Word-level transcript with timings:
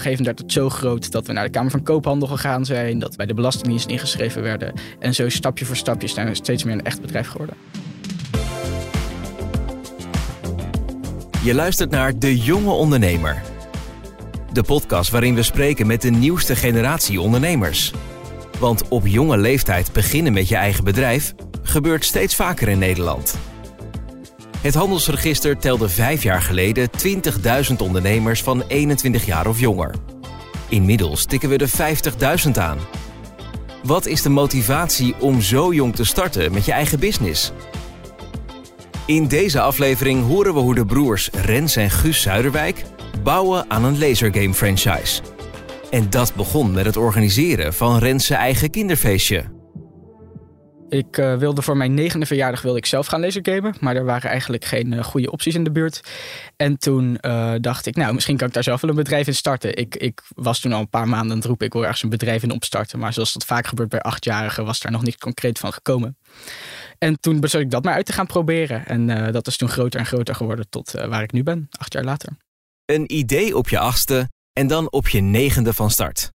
Een 0.00 0.06
gegeven 0.06 0.24
werd 0.24 0.38
het 0.38 0.52
zo 0.52 0.68
groot 0.68 1.12
dat 1.12 1.26
we 1.26 1.32
naar 1.32 1.44
de 1.44 1.50
Kamer 1.50 1.70
van 1.70 1.82
Koophandel 1.82 2.28
gegaan 2.28 2.64
zijn, 2.64 2.98
dat 2.98 3.16
wij 3.16 3.26
de 3.26 3.34
Belastingdienst 3.34 3.88
ingeschreven 3.88 4.42
werden. 4.42 4.72
En 4.98 5.14
zo 5.14 5.28
stapje 5.28 5.64
voor 5.64 5.76
stapje 5.76 6.08
zijn 6.08 6.28
we 6.28 6.34
steeds 6.34 6.64
meer 6.64 6.74
een 6.74 6.84
echt 6.84 7.00
bedrijf 7.00 7.28
geworden. 7.28 7.56
Je 11.42 11.54
luistert 11.54 11.90
naar 11.90 12.18
De 12.18 12.38
Jonge 12.38 12.70
Ondernemer. 12.70 13.42
De 14.52 14.62
podcast 14.62 15.10
waarin 15.10 15.34
we 15.34 15.42
spreken 15.42 15.86
met 15.86 16.02
de 16.02 16.10
nieuwste 16.10 16.56
generatie 16.56 17.20
ondernemers. 17.20 17.92
Want 18.58 18.88
op 18.88 19.06
jonge 19.06 19.38
leeftijd 19.38 19.92
beginnen 19.92 20.32
met 20.32 20.48
je 20.48 20.56
eigen 20.56 20.84
bedrijf 20.84 21.34
gebeurt 21.62 22.04
steeds 22.04 22.34
vaker 22.34 22.68
in 22.68 22.78
Nederland. 22.78 23.38
Het 24.60 24.74
handelsregister 24.74 25.58
telde 25.58 25.88
vijf 25.88 26.22
jaar 26.22 26.42
geleden 26.42 26.90
20.000 27.70 27.76
ondernemers 27.78 28.42
van 28.42 28.62
21 28.68 29.26
jaar 29.26 29.46
of 29.46 29.60
jonger. 29.60 29.94
Inmiddels 30.68 31.24
tikken 31.24 31.48
we 31.48 31.58
de 31.58 31.68
50.000 32.44 32.50
aan. 32.52 32.78
Wat 33.82 34.06
is 34.06 34.22
de 34.22 34.28
motivatie 34.28 35.14
om 35.18 35.40
zo 35.40 35.72
jong 35.72 35.96
te 35.96 36.04
starten 36.04 36.52
met 36.52 36.64
je 36.64 36.72
eigen 36.72 37.00
business? 37.00 37.52
In 39.06 39.28
deze 39.28 39.60
aflevering 39.60 40.26
horen 40.26 40.54
we 40.54 40.60
hoe 40.60 40.74
de 40.74 40.84
broers 40.84 41.30
Rens 41.30 41.76
en 41.76 41.90
Guus 41.90 42.22
Zuiderwijk 42.22 42.84
bouwen 43.22 43.70
aan 43.70 43.84
een 43.84 43.98
lasergame 43.98 44.54
franchise. 44.54 45.22
En 45.90 46.10
dat 46.10 46.34
begon 46.34 46.72
met 46.72 46.84
het 46.84 46.96
organiseren 46.96 47.74
van 47.74 47.98
Rens' 47.98 48.30
eigen 48.30 48.70
kinderfeestje. 48.70 49.59
Ik 50.90 51.18
uh, 51.18 51.36
wilde 51.36 51.62
voor 51.62 51.76
mijn 51.76 51.94
negende 51.94 52.26
verjaardag 52.26 52.62
wilde 52.62 52.78
ik 52.78 52.86
zelf 52.86 53.06
gaan 53.06 53.20
lasergamen. 53.20 53.74
Maar 53.80 53.96
er 53.96 54.04
waren 54.04 54.30
eigenlijk 54.30 54.64
geen 54.64 54.92
uh, 54.92 55.04
goede 55.04 55.30
opties 55.30 55.54
in 55.54 55.64
de 55.64 55.70
buurt. 55.70 56.00
En 56.56 56.78
toen 56.78 57.18
uh, 57.20 57.54
dacht 57.60 57.86
ik, 57.86 57.96
nou, 57.96 58.14
misschien 58.14 58.36
kan 58.36 58.48
ik 58.48 58.54
daar 58.54 58.62
zelf 58.62 58.80
wel 58.80 58.90
een 58.90 58.96
bedrijf 58.96 59.26
in 59.26 59.34
starten. 59.34 59.76
Ik, 59.76 59.96
ik 59.96 60.22
was 60.34 60.60
toen 60.60 60.72
al 60.72 60.80
een 60.80 60.88
paar 60.88 61.08
maanden 61.08 61.30
aan 61.30 61.36
het 61.36 61.46
roepen, 61.46 61.66
ik 61.66 61.72
wil 61.72 61.82
ergens 61.82 62.02
een 62.02 62.08
bedrijf 62.08 62.42
in 62.42 62.50
opstarten. 62.50 62.98
Maar 62.98 63.12
zoals 63.12 63.32
dat 63.32 63.44
vaak 63.44 63.66
gebeurt 63.66 63.88
bij 63.88 64.00
achtjarigen, 64.00 64.64
was 64.64 64.80
daar 64.80 64.92
nog 64.92 65.02
niet 65.02 65.18
concreet 65.18 65.58
van 65.58 65.72
gekomen. 65.72 66.16
En 66.98 67.20
toen 67.20 67.40
besloot 67.40 67.62
ik 67.62 67.70
dat 67.70 67.84
maar 67.84 67.94
uit 67.94 68.06
te 68.06 68.12
gaan 68.12 68.26
proberen. 68.26 68.86
En 68.86 69.32
dat 69.32 69.46
is 69.46 69.56
toen 69.56 69.68
groter 69.68 70.00
en 70.00 70.06
groter 70.06 70.34
geworden 70.34 70.68
tot 70.68 70.90
waar 70.90 71.22
ik 71.22 71.32
nu 71.32 71.42
ben, 71.42 71.68
acht 71.78 71.92
jaar 71.92 72.04
later. 72.04 72.36
Een 72.84 73.12
idee 73.12 73.56
op 73.56 73.68
je 73.68 73.78
achtste 73.78 74.28
en 74.52 74.66
dan 74.66 74.92
op 74.92 75.08
je 75.08 75.20
negende 75.20 75.72
van 75.72 75.90
start. 75.90 76.30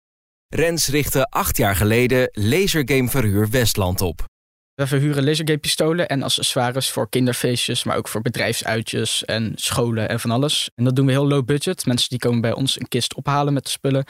Rens 0.49 0.89
richtte 0.89 1.27
acht 1.27 1.57
jaar 1.57 1.77
geleden 1.77 2.29
Lasergameverhuur 2.33 3.51
Westland 3.51 4.01
op. 4.01 4.33
We 4.75 4.87
verhuren 4.87 5.25
lasergame-pistolen 5.25 6.09
en 6.09 6.23
accessoires 6.23 6.91
voor 6.91 7.09
kinderfeestjes, 7.09 7.85
maar 7.85 7.97
ook 7.97 8.09
voor 8.09 8.23
bedrijfsuitjes 8.23 9.25
en 9.25 9.53
scholen 9.55 10.09
en 10.09 10.21
van 10.21 10.31
alles. 10.31 10.71
En 10.75 10.85
dat 10.85 10.97
doen 10.97 11.07
we 11.07 11.13
heel 11.13 11.29
low 11.29 11.45
budget. 11.45 11.87
Mensen 11.87 12.09
die 12.09 12.19
komen 12.19 12.41
bij 12.41 12.53
ons 12.53 12.81
een 12.81 12.89
kist 12.89 13.15
ophalen 13.15 13.53
met 13.53 13.65
de 13.65 13.71
spullen. 13.71 14.05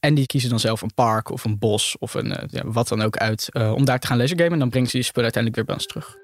En 0.00 0.14
die 0.14 0.26
kiezen 0.26 0.50
dan 0.50 0.60
zelf 0.60 0.82
een 0.82 0.94
park 0.94 1.30
of 1.30 1.44
een 1.44 1.58
bos 1.58 1.96
of 1.98 2.14
een, 2.14 2.26
uh, 2.26 2.36
ja, 2.46 2.62
wat 2.64 2.88
dan 2.88 3.02
ook 3.02 3.16
uit 3.16 3.48
uh, 3.52 3.72
om 3.72 3.84
daar 3.84 3.98
te 3.98 4.06
gaan 4.06 4.16
lasergamen. 4.16 4.52
En 4.52 4.58
dan 4.58 4.70
brengen 4.70 4.88
ze 4.88 4.96
die 4.96 5.06
spullen 5.06 5.32
uiteindelijk 5.32 5.56
weer 5.56 5.76
bij 5.76 5.84
ons 5.84 5.86
terug. 5.86 6.16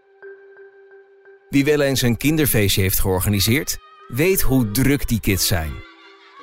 Wie 1.49 1.65
wel 1.65 1.81
eens 1.81 2.03
een 2.03 2.17
kinderfeestje 2.17 2.81
heeft 2.81 3.01
georganiseerd, 3.01 3.79
weet 4.09 4.41
hoe 4.41 4.71
druk 4.71 5.09
die 5.09 5.21
kids 5.21 5.47
zijn. 5.47 5.73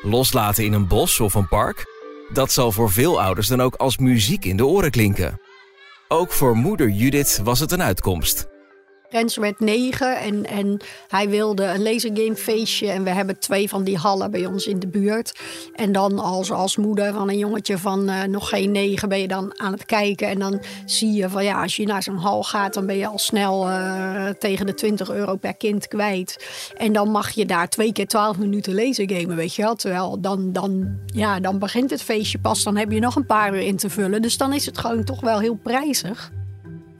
Loslaten 0.02 0.64
in 0.64 0.74
een 0.74 0.88
bos 0.88 1.20
of 1.20 1.34
een 1.34 1.48
park, 1.48 1.86
dat 2.34 2.52
zal 2.52 2.72
voor 2.72 2.92
veel 2.92 3.22
ouders 3.22 3.48
dan 3.48 3.62
ook 3.62 3.76
als 3.76 3.98
muziek 3.98 4.46
in 4.46 4.58
de 4.58 4.66
oren 4.66 4.92
klinken. 4.92 5.42
Ook 6.08 6.32
voor 6.32 6.58
moeder 6.58 6.90
Judith 6.90 7.40
was 7.44 7.60
het 7.60 7.72
een 7.72 7.82
uitkomst. 7.82 8.53
Rens 9.14 9.36
werd 9.36 9.60
negen 9.60 10.20
en, 10.20 10.46
en 10.46 10.80
hij 11.08 11.30
wilde 11.30 11.64
een 11.64 11.84
lasergamefeestje. 11.84 12.90
En 12.90 13.04
we 13.04 13.10
hebben 13.10 13.40
twee 13.40 13.70
van 13.70 13.84
die 13.84 13.98
hallen 13.98 14.32
bij 14.32 14.46
ons 14.46 14.68
in 14.68 14.80
de 14.80 14.88
buurt. 14.88 15.40
En 15.76 15.92
dan 15.92 16.20
als, 16.20 16.52
als 16.52 16.78
moeder 16.78 17.14
van 17.14 17.30
een 17.30 17.38
jongetje 17.38 17.78
van 17.78 18.10
uh, 18.10 18.24
nog 18.24 18.50
geen 18.50 18.72
negen 18.72 19.10
ben 19.10 19.20
je 19.20 19.28
dan 19.28 19.60
aan 19.60 19.72
het 19.72 19.86
kijken. 19.86 20.28
En 20.28 20.40
dan 20.40 20.62
zie 20.86 21.12
je 21.12 21.30
van 21.30 21.44
ja, 21.44 21.62
als 21.62 21.76
je 21.76 21.86
naar 21.86 22.04
zo'n 22.04 22.18
hal 22.18 22.44
gaat, 22.44 22.74
dan 22.74 22.86
ben 22.86 22.98
je 22.98 23.08
al 23.08 23.20
snel 23.20 23.70
uh, 23.70 24.30
tegen 24.30 24.66
de 24.66 24.74
20 24.74 25.10
euro 25.10 25.36
per 25.36 25.56
kind 25.56 25.88
kwijt. 25.88 26.46
En 26.78 26.94
dan 26.94 27.12
mag 27.12 27.30
je 27.32 27.46
daar 27.46 27.70
twee 27.70 27.92
keer 27.92 28.08
12 28.08 28.38
minuten 28.38 28.76
lasergamen, 28.76 29.36
weet 29.36 29.56
je 29.56 29.62
wel. 29.62 29.76
Terwijl 29.76 30.22
dan, 30.22 30.52
dan, 30.52 30.98
ja, 31.06 31.40
dan 31.40 31.60
begint 31.60 31.90
het 31.90 32.04
feestje 32.04 32.40
pas. 32.40 32.64
Dan 32.64 32.78
heb 32.78 32.92
je 32.92 33.00
nog 33.00 33.16
een 33.16 33.26
paar 33.26 33.54
uur 33.54 33.62
in 33.62 33.78
te 33.78 33.90
vullen. 33.90 34.22
Dus 34.22 34.38
dan 34.38 34.54
is 34.54 34.66
het 34.66 34.78
gewoon 34.78 35.04
toch 35.04 35.22
wel 35.22 35.40
heel 35.40 35.60
prijzig. 35.64 36.32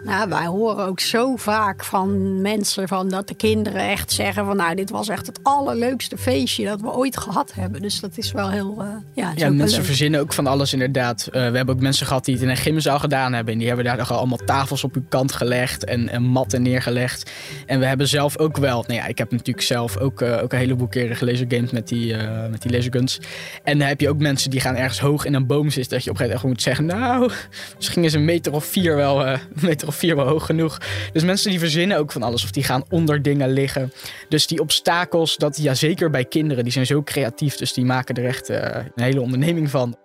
Nou, 0.04 0.30
wij 0.30 0.46
horen 0.46 0.86
ook 0.86 1.00
zo 1.00 1.36
vaak 1.36 1.84
van 1.84 2.42
mensen 2.42 2.88
van 2.88 3.10
dat 3.10 3.28
de 3.28 3.36
kinderen 3.36 3.90
echt 3.90 4.12
zeggen 4.12 4.46
van 4.46 4.58
nou, 4.58 4.76
dit 4.76 4.90
was 4.90 5.10
echt 5.10 5.28
het 5.28 5.40
allerleukste 5.44 6.18
feestje 6.18 6.66
dat 6.66 6.82
we 6.82 6.94
ooit 6.94 7.18
gehad 7.18 7.54
hebben. 7.54 7.82
Dus 7.82 8.00
dat 8.00 8.18
is 8.18 8.32
wel 8.32 8.50
heel. 8.50 8.76
Uh, 8.80 8.88
ja, 9.14 9.32
ja 9.36 9.50
mensen 9.50 9.86
verzinnen 9.86 10.20
ook 10.20 10.34
van 10.34 10.48
alles 10.48 10.74
inderdaad. 10.74 11.28
Uh, 11.28 11.32
we 11.34 11.40
hebben 11.40 11.76
ook 11.76 11.82
mensen 11.82 12.08
gehad 12.08 12.26
die 12.26 12.34
het 12.34 12.44
in 12.44 12.50
een 12.50 12.58
gymzaal 12.58 13.00
gedaan 13.00 13.34
hebben. 13.34 13.54
En 13.54 13.60
die 13.60 13.68
hebben 13.68 13.86
daar 13.86 13.98
nog 13.98 14.12
allemaal 14.12 14.40
tafels 14.46 14.84
op 14.84 14.96
uw 14.96 15.06
kant 15.10 15.32
gelegd 15.32 15.84
en, 15.84 16.10
en 16.10 16.24
matten 16.24 16.62
neergelegd. 16.62 17.32
En 17.66 17.80
we 17.80 17.86
hebben 17.86 18.08
zelf 18.08 18.38
ook 18.38 18.58
wel, 18.58 18.84
nou 18.88 19.00
ja, 19.00 19.06
ik 19.06 19.18
heb 19.18 19.32
natuurlijk 19.32 19.66
zelf 19.66 19.98
ook, 19.98 20.22
uh, 20.22 20.42
ook 20.44 20.54
een 20.54 20.60
heleboel 20.60 20.88
keren 20.88 21.16
gelezen 21.16 21.52
games 21.52 21.72
met 21.72 21.88
die, 21.88 22.16
met 22.50 22.62
die 22.62 22.72
laserguns. 22.72 23.20
En 23.64 23.78
dan 23.78 23.88
heb 23.88 24.02
je 24.02 24.10
ook 24.10 24.20
mensen 24.20 24.50
die 24.50 24.60
gaan 24.60 24.76
ergens 24.76 25.00
hoog 25.00 25.26
in 25.26 25.34
een 25.34 25.48
boom 25.48 25.70
zitten. 25.70 25.94
Dat 25.94 26.04
je 26.04 26.10
op 26.10 26.20
een 26.20 26.26
gegeven 26.26 26.48
moment 26.48 26.66
moet 26.66 26.76
zeggen, 26.76 26.86
nou, 26.86 27.32
misschien 27.76 28.04
is 28.04 28.14
een 28.14 28.26
meter 28.26 28.54
of 28.54 28.66
vier 28.66 28.96
wel 28.96 29.28
een 29.28 29.40
meter 29.62 29.88
of 29.88 29.93
vier 29.96 30.16
wel 30.16 30.28
hoog 30.28 30.46
genoeg. 30.46 30.78
Dus 31.12 31.24
mensen 31.24 31.50
die 31.50 31.60
verzinnen 31.60 31.98
ook 31.98 32.12
van 32.12 32.24
alles 32.24 32.44
of 32.44 32.52
die 32.52 32.64
gaan 32.64 32.84
onder 32.90 33.22
dingen 33.22 33.50
liggen. 33.50 33.94
Dus 34.30 34.48
die 34.48 34.60
obstakels, 34.60 35.38
dat 35.38 35.58
ja 35.58 35.74
zeker 35.74 36.10
bij 36.10 36.26
kinderen, 36.26 36.64
die 36.64 36.74
zijn 36.74 36.86
zo 36.86 37.04
creatief. 37.04 37.56
Dus 37.56 37.74
die 37.74 37.86
maken 37.86 38.16
er 38.16 38.26
echt 38.26 38.50
uh, 38.50 38.58
een 38.96 39.04
hele 39.04 39.22
onderneming 39.22 39.70
van. 39.70 39.98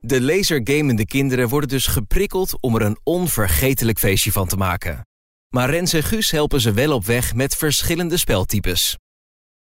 De 0.00 0.20
lasergamende 0.20 1.06
kinderen 1.06 1.48
worden 1.48 1.68
dus 1.68 1.86
geprikkeld 1.86 2.56
om 2.60 2.74
er 2.74 2.82
een 2.82 2.98
onvergetelijk 3.04 3.98
feestje 3.98 4.32
van 4.32 4.46
te 4.46 4.56
maken. 4.56 5.06
Maar 5.48 5.70
Rens 5.70 5.92
en 5.92 6.02
Guus 6.02 6.30
helpen 6.30 6.60
ze 6.60 6.72
wel 6.72 6.92
op 6.92 7.04
weg 7.04 7.34
met 7.34 7.56
verschillende 7.56 8.16
speltypes. 8.16 8.96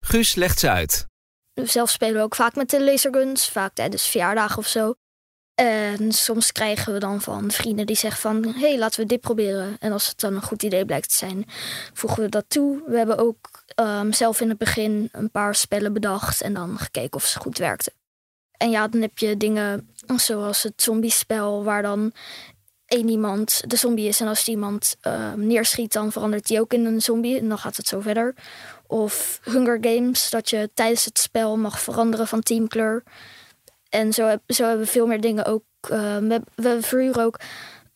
Guus 0.06 0.36
legt 0.36 0.60
ze 0.60 0.70
uit. 0.70 1.06
Zelf 1.54 1.90
spelen 1.90 2.16
we 2.16 2.22
ook 2.22 2.36
vaak 2.36 2.56
met 2.56 2.70
de 2.70 2.84
laserguns, 2.84 3.50
vaak 3.50 3.74
tijdens 3.74 4.08
verjaardagen 4.08 4.58
of 4.58 4.68
zo. 4.68 4.94
En 5.56 6.12
soms 6.12 6.52
krijgen 6.52 6.94
we 6.94 7.00
dan 7.00 7.22
van 7.22 7.52
vrienden 7.52 7.86
die 7.86 7.96
zeggen 7.96 8.22
van... 8.22 8.44
hé, 8.54 8.60
hey, 8.60 8.78
laten 8.78 9.00
we 9.00 9.06
dit 9.06 9.22
proberen. 9.22 9.76
En 9.80 9.92
als 9.92 10.08
het 10.08 10.20
dan 10.20 10.36
een 10.36 10.42
goed 10.42 10.64
idee 10.64 10.86
blijkt 10.86 11.10
te 11.10 11.16
zijn, 11.16 11.46
voegen 11.94 12.24
we 12.24 12.30
dat 12.30 12.46
toe. 12.48 12.84
We 12.86 12.98
hebben 12.98 13.18
ook 13.18 13.64
um, 13.76 14.14
zelf 14.14 14.42
in 14.42 14.50
het 14.50 14.58
begin 14.58 15.10
een 15.12 15.32
paar 15.32 15.56
spellen 15.56 15.94
bedacht... 15.94 16.42
en 16.42 16.54
dan 16.54 16.78
gekeken 16.78 17.16
of 17.16 17.26
ze 17.26 17.40
goed 17.40 17.58
werkten. 17.58 17.94
En 18.58 18.70
ja, 18.70 18.88
dan 18.88 19.02
heb 19.02 19.18
je 19.18 19.38
dingen 19.38 19.90
zoals 20.16 20.64
het 20.64 20.82
zombiespel... 20.82 21.64
waar 21.64 21.82
dan 21.82 22.14
één 22.86 23.10
iemand 23.10 23.62
de 23.68 23.76
zombie 23.76 24.08
is... 24.08 24.20
en 24.20 24.28
als 24.28 24.44
die 24.44 24.54
iemand 24.56 24.96
uh, 25.08 25.34
neerschiet, 25.34 25.94
dan 25.94 26.12
verandert 26.12 26.48
die 26.48 26.60
ook 26.60 26.74
in 26.74 26.86
een 26.86 27.02
zombie... 27.02 27.40
en 27.40 27.50
dan 27.50 27.58
gaat 27.58 27.78
het 27.78 27.88
zo 27.88 28.00
verder. 28.00 28.36
Of 28.88 29.40
Hunger 29.44 29.78
Games, 29.82 30.30
dat 30.30 30.50
je 30.50 30.70
tijdens 30.74 31.06
het 31.06 31.20
spel 31.20 31.58
mag 31.58 31.82
veranderen 31.82 32.28
van 32.28 32.42
teamkleur... 32.42 33.04
En 33.92 34.14
zo, 34.14 34.36
zo 34.48 34.66
hebben 34.66 34.86
we 34.86 34.92
veel 34.92 35.08
meer 35.08 35.22
dingen 35.22 35.46
ook. 35.46 35.64
Uh, 35.92 36.18
we, 36.18 36.42
we 36.56 36.78
verhuren 36.82 37.24
ook 37.24 37.40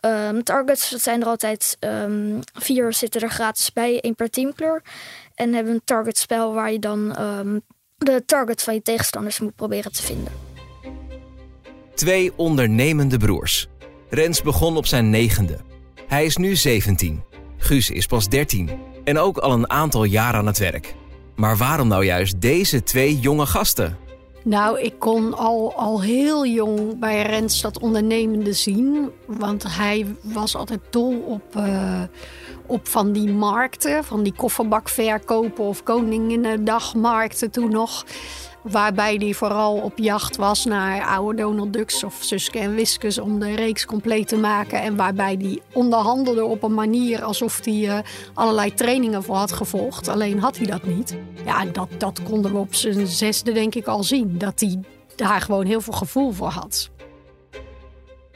um, 0.06 0.44
targets. 0.44 0.89
Dat 0.89 1.01
zijn 1.01 1.21
er 1.21 1.27
altijd 1.27 1.77
um, 1.80 2.39
vier 2.53 2.94
zitten 2.94 3.21
er 3.21 3.30
gratis 3.30 3.74
bij, 3.74 4.00
één 4.01 4.15
per 4.15 4.30
teamkleur. 4.30 4.83
En 5.36 5.53
hebben 5.53 5.74
een 5.74 5.81
targetspel 5.86 6.53
waar 6.53 6.71
je 6.71 6.80
dan 6.80 7.07
de 7.97 8.24
target 8.25 8.62
van 8.62 8.74
je 8.74 8.81
tegenstanders 8.81 9.39
moet 9.39 9.56
proberen 9.56 9.92
te 9.92 10.03
vinden. 10.03 10.31
Twee 11.95 12.31
ondernemende 12.36 13.18
broers. 13.18 13.68
Rens 14.09 14.41
begon 14.41 14.77
op 14.77 14.86
zijn 14.86 15.09
negende. 15.09 15.57
Hij 16.07 16.25
is 16.25 16.38
nu 16.38 16.56
17. 16.56 17.24
Guus 17.57 17.89
is 17.89 18.06
pas 18.06 18.30
13 18.30 18.69
en 19.03 19.18
ook 19.18 19.38
al 19.38 19.51
een 19.51 19.69
aantal 19.69 20.03
jaar 20.03 20.33
aan 20.33 20.45
het 20.45 20.57
werk. 20.57 20.95
Maar 21.36 21.57
waarom 21.57 21.88
nou 21.88 22.06
juist 22.06 22.41
deze 22.41 22.83
twee 22.83 23.19
jonge 23.19 23.45
gasten? 23.45 23.98
Nou, 24.45 24.80
ik 24.80 24.94
kon 25.00 25.33
al, 25.33 25.74
al 25.75 26.01
heel 26.01 26.45
jong 26.45 27.00
bij 27.00 27.21
Rens 27.21 27.62
dat 27.62 27.80
ondernemende 27.80 28.53
zien. 28.53 29.12
Want 29.25 29.63
hij 29.77 30.15
was 30.21 30.56
altijd 30.56 30.80
dol 30.89 31.18
op, 31.19 31.56
uh, 31.57 32.01
op 32.65 32.88
van 32.88 33.12
die 33.12 33.33
markten, 33.33 34.03
van 34.03 34.24
die 34.24 34.33
kofferbakverkopen 34.33 35.63
of 35.63 35.83
Koninginnedagmarkten 35.83 37.51
toen 37.51 37.71
nog. 37.71 38.06
Waarbij 38.71 39.15
hij 39.15 39.33
vooral 39.33 39.75
op 39.77 39.97
jacht 39.97 40.35
was 40.35 40.65
naar 40.65 41.06
oude 41.06 41.41
Donald 41.41 41.73
Ducks 41.73 42.03
of 42.03 42.17
Suske 42.19 42.59
en 42.59 42.75
Wiskus 42.75 43.19
om 43.19 43.39
de 43.39 43.56
reeks 43.56 43.85
compleet 43.85 44.27
te 44.27 44.38
maken. 44.38 44.81
En 44.81 44.95
waarbij 44.95 45.38
hij 45.39 45.59
onderhandelde 45.73 46.45
op 46.45 46.63
een 46.63 46.73
manier 46.73 47.23
alsof 47.23 47.65
hij 47.65 47.73
uh, 47.73 47.97
allerlei 48.33 48.73
trainingen 48.73 49.23
voor 49.23 49.35
had 49.35 49.51
gevolgd. 49.51 50.07
Alleen 50.07 50.39
had 50.39 50.57
hij 50.57 50.65
dat 50.65 50.83
niet. 50.83 51.17
Ja, 51.45 51.65
dat, 51.65 51.88
dat 51.97 52.23
konden 52.23 52.51
we 52.51 52.57
op 52.57 52.75
zijn 52.75 53.07
zesde 53.07 53.51
denk 53.51 53.75
ik 53.75 53.85
al 53.88 54.03
zien. 54.03 54.38
Dat 54.38 54.59
hij 54.59 54.79
daar 55.15 55.41
gewoon 55.41 55.65
heel 55.65 55.81
veel 55.81 55.94
gevoel 55.94 56.31
voor 56.31 56.50
had. 56.50 56.89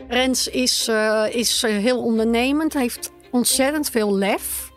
Rens 0.07 0.47
is, 0.47 0.87
uh, 0.87 1.25
is 1.31 1.61
heel 1.61 2.03
ondernemend, 2.03 2.73
heeft 2.73 3.11
ontzettend 3.31 3.89
veel 3.89 4.15
lef. 4.15 4.68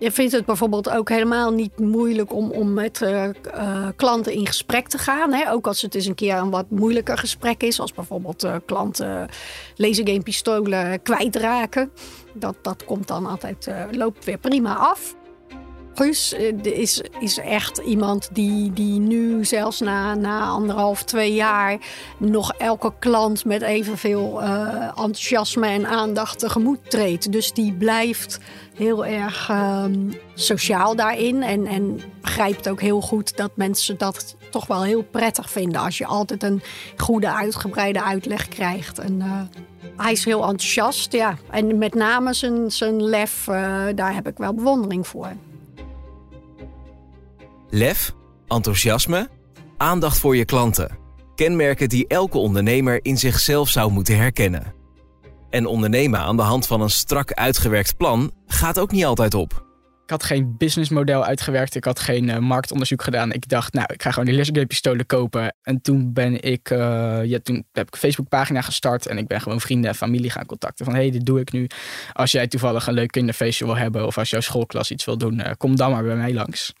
Je 0.00 0.10
vindt 0.10 0.32
het 0.32 0.44
bijvoorbeeld 0.44 0.90
ook 0.90 1.08
helemaal 1.08 1.52
niet 1.52 1.78
moeilijk 1.78 2.32
om, 2.32 2.50
om 2.50 2.72
met 2.72 3.00
uh, 3.00 3.24
uh, 3.24 3.88
klanten 3.96 4.32
in 4.32 4.46
gesprek 4.46 4.88
te 4.88 4.98
gaan. 4.98 5.32
Hè? 5.32 5.52
Ook 5.52 5.66
als 5.66 5.82
het 5.82 5.94
eens 5.94 6.06
een 6.06 6.14
keer 6.14 6.36
een 6.36 6.50
wat 6.50 6.70
moeilijker 6.70 7.18
gesprek 7.18 7.62
is. 7.62 7.80
Als 7.80 7.92
bijvoorbeeld 7.92 8.44
uh, 8.44 8.56
klanten 8.66 9.28
lasergamepistolen 9.76 11.02
kwijtraken. 11.02 11.90
Dat, 12.34 12.56
dat 12.62 12.84
komt 12.84 13.08
dan 13.08 13.26
altijd, 13.26 13.70
loopt 13.90 14.24
weer 14.24 14.38
prima 14.38 14.74
af. 14.74 15.14
Guus 15.94 16.32
is, 16.62 17.02
is 17.20 17.38
echt 17.38 17.78
iemand 17.78 18.28
die, 18.32 18.72
die 18.72 19.00
nu 19.00 19.44
zelfs 19.44 19.80
na, 19.80 20.14
na 20.14 20.46
anderhalf, 20.46 21.02
twee 21.02 21.34
jaar 21.34 21.78
nog 22.18 22.52
elke 22.52 22.92
klant 22.98 23.44
met 23.44 23.62
evenveel 23.62 24.42
uh, 24.42 24.84
enthousiasme 24.84 25.66
en 25.66 25.86
aandacht 25.86 26.38
tegemoet 26.38 26.90
treedt. 26.90 27.32
Dus 27.32 27.52
die 27.52 27.72
blijft 27.72 28.40
heel 28.74 29.06
erg 29.06 29.48
um, 29.50 30.12
sociaal 30.34 30.96
daarin 30.96 31.42
en, 31.42 31.66
en 31.66 32.00
begrijpt 32.20 32.68
ook 32.68 32.80
heel 32.80 33.00
goed 33.00 33.36
dat 33.36 33.50
mensen 33.54 33.98
dat 33.98 34.36
toch 34.50 34.66
wel 34.66 34.82
heel 34.82 35.02
prettig 35.02 35.50
vinden 35.50 35.80
als 35.80 35.98
je 35.98 36.06
altijd 36.06 36.42
een 36.42 36.62
goede 36.96 37.32
uitgebreide 37.32 38.02
uitleg 38.02 38.48
krijgt. 38.48 38.98
En, 38.98 39.16
uh, 39.18 39.40
hij 39.96 40.12
is 40.12 40.24
heel 40.24 40.40
enthousiast, 40.40 41.12
ja. 41.12 41.36
En 41.50 41.78
met 41.78 41.94
name 41.94 42.34
zijn, 42.34 42.70
zijn 42.70 43.02
lef, 43.02 43.44
daar 43.94 44.14
heb 44.14 44.28
ik 44.28 44.36
wel 44.36 44.54
bewondering 44.54 45.06
voor. 45.06 45.32
Lef, 47.70 48.14
enthousiasme, 48.46 49.28
aandacht 49.76 50.18
voor 50.18 50.36
je 50.36 50.44
klanten. 50.44 50.98
Kenmerken 51.34 51.88
die 51.88 52.06
elke 52.06 52.38
ondernemer 52.38 53.04
in 53.04 53.18
zichzelf 53.18 53.68
zou 53.68 53.92
moeten 53.92 54.16
herkennen. 54.16 54.74
En 55.50 55.66
ondernemen 55.66 56.20
aan 56.20 56.36
de 56.36 56.42
hand 56.42 56.66
van 56.66 56.80
een 56.80 56.90
strak 56.90 57.32
uitgewerkt 57.32 57.96
plan 57.96 58.32
gaat 58.46 58.78
ook 58.78 58.92
niet 58.92 59.04
altijd 59.04 59.34
op. 59.34 59.69
Ik 60.10 60.16
had 60.16 60.24
geen 60.24 60.56
businessmodel 60.56 61.24
uitgewerkt. 61.24 61.74
Ik 61.74 61.84
had 61.84 62.00
geen 62.00 62.28
uh, 62.28 62.38
marktonderzoek 62.38 63.02
gedaan. 63.02 63.32
Ik 63.32 63.48
dacht, 63.48 63.72
nou, 63.72 63.86
ik 63.92 64.02
ga 64.02 64.10
gewoon 64.10 64.24
die 64.24 64.36
lasergame 64.36 64.66
pistolen 64.66 65.06
kopen. 65.06 65.54
En 65.62 65.80
toen 65.80 66.12
ben 66.12 66.42
ik, 66.42 66.70
uh, 66.70 66.78
ja, 67.24 67.38
toen 67.42 67.64
heb 67.72 67.86
ik 67.86 67.92
een 67.94 68.00
Facebookpagina 68.00 68.60
gestart. 68.60 69.06
En 69.06 69.18
ik 69.18 69.26
ben 69.26 69.40
gewoon 69.40 69.60
vrienden 69.60 69.90
en 69.90 69.96
familie 69.96 70.30
gaan 70.30 70.46
contacten. 70.46 70.84
Van, 70.84 70.94
hé, 70.94 71.00
hey, 71.00 71.10
dit 71.10 71.26
doe 71.26 71.40
ik 71.40 71.52
nu. 71.52 71.66
Als 72.12 72.30
jij 72.32 72.46
toevallig 72.46 72.86
een 72.86 72.94
leuk 72.94 73.10
kinderfeestje 73.10 73.64
wil 73.64 73.76
hebben. 73.76 74.06
Of 74.06 74.18
als 74.18 74.30
jouw 74.30 74.40
schoolklas 74.40 74.90
iets 74.90 75.04
wil 75.04 75.18
doen. 75.18 75.38
Uh, 75.38 75.50
kom 75.56 75.76
dan 75.76 75.90
maar 75.90 76.04
bij 76.04 76.16
mij 76.16 76.32
langs. 76.32 76.72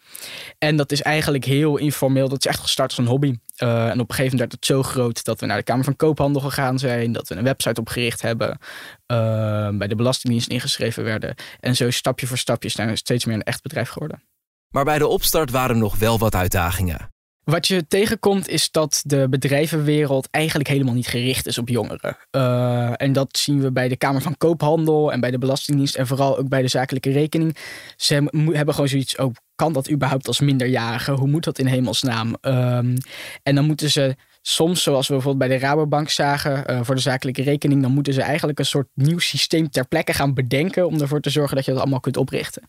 En 0.58 0.76
dat 0.76 0.92
is 0.92 1.02
eigenlijk 1.02 1.44
heel 1.44 1.76
informeel. 1.76 2.28
Dat 2.28 2.38
is 2.38 2.46
echt 2.46 2.60
gestart 2.60 2.88
als 2.88 2.98
een 2.98 3.06
hobby. 3.06 3.34
Uh, 3.62 3.88
en 3.88 4.00
op 4.00 4.08
een 4.08 4.14
gegeven 4.14 4.22
moment 4.22 4.38
werd 4.38 4.52
het 4.52 4.66
zo 4.66 4.82
groot 4.82 5.24
dat 5.24 5.40
we 5.40 5.46
naar 5.46 5.56
de 5.56 5.62
Kamer 5.62 5.84
van 5.84 5.96
Koophandel 5.96 6.40
gegaan 6.40 6.78
zijn. 6.78 7.12
Dat 7.12 7.28
we 7.28 7.34
een 7.34 7.44
website 7.44 7.80
opgericht 7.80 8.22
hebben. 8.22 8.58
Uh, 9.06 9.68
bij 9.68 9.88
de 9.88 9.94
Belastingdienst 9.94 10.48
ingeschreven 10.48 11.04
werden. 11.04 11.34
En 11.60 11.76
zo 11.76 11.90
stapje 11.90 12.26
voor 12.26 12.38
stapje 12.38 12.68
zijn 12.68 12.88
we 12.88 12.96
steeds 12.96 13.24
meer 13.24 13.34
een 13.34 13.42
echt 13.42 13.62
bedrijf 13.62 13.88
geworden. 13.88 14.22
Maar 14.68 14.84
bij 14.84 14.98
de 14.98 15.06
opstart 15.06 15.50
waren 15.50 15.78
nog 15.78 15.98
wel 15.98 16.18
wat 16.18 16.34
uitdagingen. 16.34 17.10
Wat 17.44 17.66
je 17.66 17.86
tegenkomt 17.86 18.48
is 18.48 18.70
dat 18.70 19.02
de 19.06 19.28
bedrijvenwereld 19.28 20.28
eigenlijk 20.30 20.68
helemaal 20.68 20.94
niet 20.94 21.06
gericht 21.06 21.46
is 21.46 21.58
op 21.58 21.68
jongeren. 21.68 22.16
Uh, 22.30 22.92
en 23.02 23.12
dat 23.12 23.38
zien 23.38 23.60
we 23.60 23.72
bij 23.72 23.88
de 23.88 23.96
Kamer 23.96 24.22
van 24.22 24.36
Koophandel 24.36 25.12
en 25.12 25.20
bij 25.20 25.30
de 25.30 25.38
Belastingdienst 25.38 25.96
en 25.96 26.06
vooral 26.06 26.38
ook 26.38 26.48
bij 26.48 26.62
de 26.62 26.68
zakelijke 26.68 27.10
rekening. 27.10 27.56
Ze 27.96 28.14
hebben 28.32 28.74
gewoon 28.74 28.88
zoiets, 28.88 29.16
oh, 29.16 29.34
kan 29.60 29.72
dat 29.72 29.90
überhaupt 29.90 30.26
als 30.26 30.40
minderjarige? 30.40 31.12
Hoe 31.12 31.28
moet 31.28 31.44
dat 31.44 31.58
in 31.58 31.66
hemelsnaam? 31.66 32.34
Um, 32.42 32.96
en 33.42 33.54
dan 33.54 33.64
moeten 33.64 33.90
ze 33.90 34.16
soms, 34.42 34.82
zoals 34.82 35.08
we 35.08 35.14
bijvoorbeeld 35.14 35.48
bij 35.48 35.58
de 35.58 35.64
Rabobank 35.64 36.10
zagen, 36.10 36.64
uh, 36.70 36.80
voor 36.82 36.94
de 36.94 37.00
zakelijke 37.00 37.42
rekening, 37.42 37.82
dan 37.82 37.92
moeten 37.92 38.12
ze 38.12 38.22
eigenlijk 38.22 38.58
een 38.58 38.64
soort 38.64 38.88
nieuw 38.94 39.18
systeem 39.18 39.70
ter 39.70 39.88
plekke 39.88 40.12
gaan 40.12 40.34
bedenken 40.34 40.86
om 40.86 41.00
ervoor 41.00 41.20
te 41.20 41.30
zorgen 41.30 41.56
dat 41.56 41.64
je 41.64 41.70
dat 41.70 41.80
allemaal 41.80 42.00
kunt 42.00 42.16
oprichten. 42.16 42.62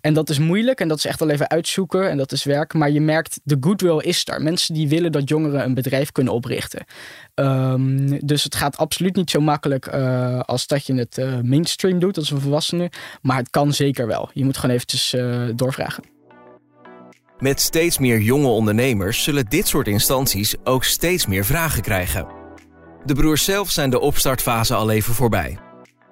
En 0.00 0.14
dat 0.14 0.30
is 0.30 0.38
moeilijk 0.38 0.80
en 0.80 0.88
dat 0.88 0.98
is 0.98 1.04
echt 1.04 1.20
wel 1.20 1.30
even 1.30 1.50
uitzoeken 1.50 2.10
en 2.10 2.16
dat 2.16 2.32
is 2.32 2.44
werk, 2.44 2.74
maar 2.74 2.90
je 2.90 3.00
merkt 3.00 3.40
de 3.44 3.56
goodwill 3.60 3.98
is 3.98 4.24
daar. 4.24 4.42
Mensen 4.42 4.74
die 4.74 4.88
willen 4.88 5.12
dat 5.12 5.28
jongeren 5.28 5.64
een 5.64 5.74
bedrijf 5.74 6.12
kunnen 6.12 6.32
oprichten. 6.32 6.84
Um, 7.34 8.26
dus 8.26 8.44
het 8.44 8.54
gaat 8.54 8.76
absoluut 8.76 9.16
niet 9.16 9.30
zo 9.30 9.40
makkelijk 9.40 9.94
uh, 9.94 10.40
als 10.40 10.66
dat 10.66 10.86
je 10.86 10.94
het 10.94 11.18
uh, 11.18 11.40
mainstream 11.42 11.98
doet 11.98 12.16
als 12.16 12.30
een 12.30 12.40
volwassene, 12.40 12.90
maar 13.22 13.36
het 13.36 13.50
kan 13.50 13.72
zeker 13.72 14.06
wel. 14.06 14.30
Je 14.32 14.44
moet 14.44 14.56
gewoon 14.56 14.74
eventjes 14.74 15.14
doorvragen. 15.54 16.15
Met 17.38 17.60
steeds 17.60 17.98
meer 17.98 18.20
jonge 18.20 18.48
ondernemers 18.48 19.22
zullen 19.22 19.46
dit 19.48 19.66
soort 19.66 19.88
instanties 19.88 20.54
ook 20.64 20.84
steeds 20.84 21.26
meer 21.26 21.44
vragen 21.44 21.82
krijgen. 21.82 22.26
De 23.04 23.14
broers 23.14 23.44
zelf 23.44 23.70
zijn 23.70 23.90
de 23.90 24.00
opstartfase 24.00 24.74
al 24.74 24.90
even 24.90 25.14
voorbij. 25.14 25.58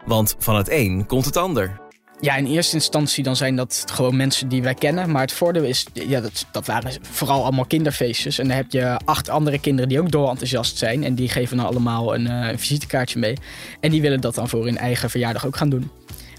Want 0.07 0.37
van 0.39 0.57
het 0.57 0.71
een 0.71 1.07
komt 1.07 1.25
het 1.25 1.37
ander. 1.37 1.81
Ja, 2.21 2.37
in 2.37 2.47
eerste 2.47 2.75
instantie 2.75 3.25
dan 3.25 3.37
zijn 3.37 3.57
dat 3.57 3.85
gewoon 3.93 4.17
mensen 4.17 4.49
die 4.49 4.63
wij 4.63 4.75
kennen. 4.75 5.11
Maar 5.11 5.21
het 5.21 5.33
voordeel 5.33 5.63
is, 5.63 5.87
ja, 5.93 6.21
dat, 6.21 6.47
dat 6.53 6.67
waren 6.67 6.93
vooral 7.11 7.43
allemaal 7.43 7.67
kinderfeestjes. 7.67 8.39
En 8.39 8.49
dan 8.49 8.57
heb 8.57 8.71
je 8.71 9.01
acht 9.05 9.29
andere 9.29 9.59
kinderen 9.59 9.89
die 9.89 10.01
ook 10.01 10.11
doorenthousiast 10.11 10.79
zijn. 10.79 11.05
En 11.05 11.15
die 11.15 11.29
geven 11.29 11.57
dan 11.57 11.67
allemaal 11.67 12.15
een, 12.15 12.27
uh, 12.27 12.49
een 12.49 12.59
visitekaartje 12.59 13.19
mee. 13.19 13.37
En 13.81 13.91
die 13.91 14.01
willen 14.01 14.21
dat 14.21 14.35
dan 14.35 14.49
voor 14.49 14.65
hun 14.65 14.79
eigen 14.79 15.11
verjaardag 15.11 15.47
ook 15.47 15.57
gaan 15.57 15.71
doen. 15.71 15.91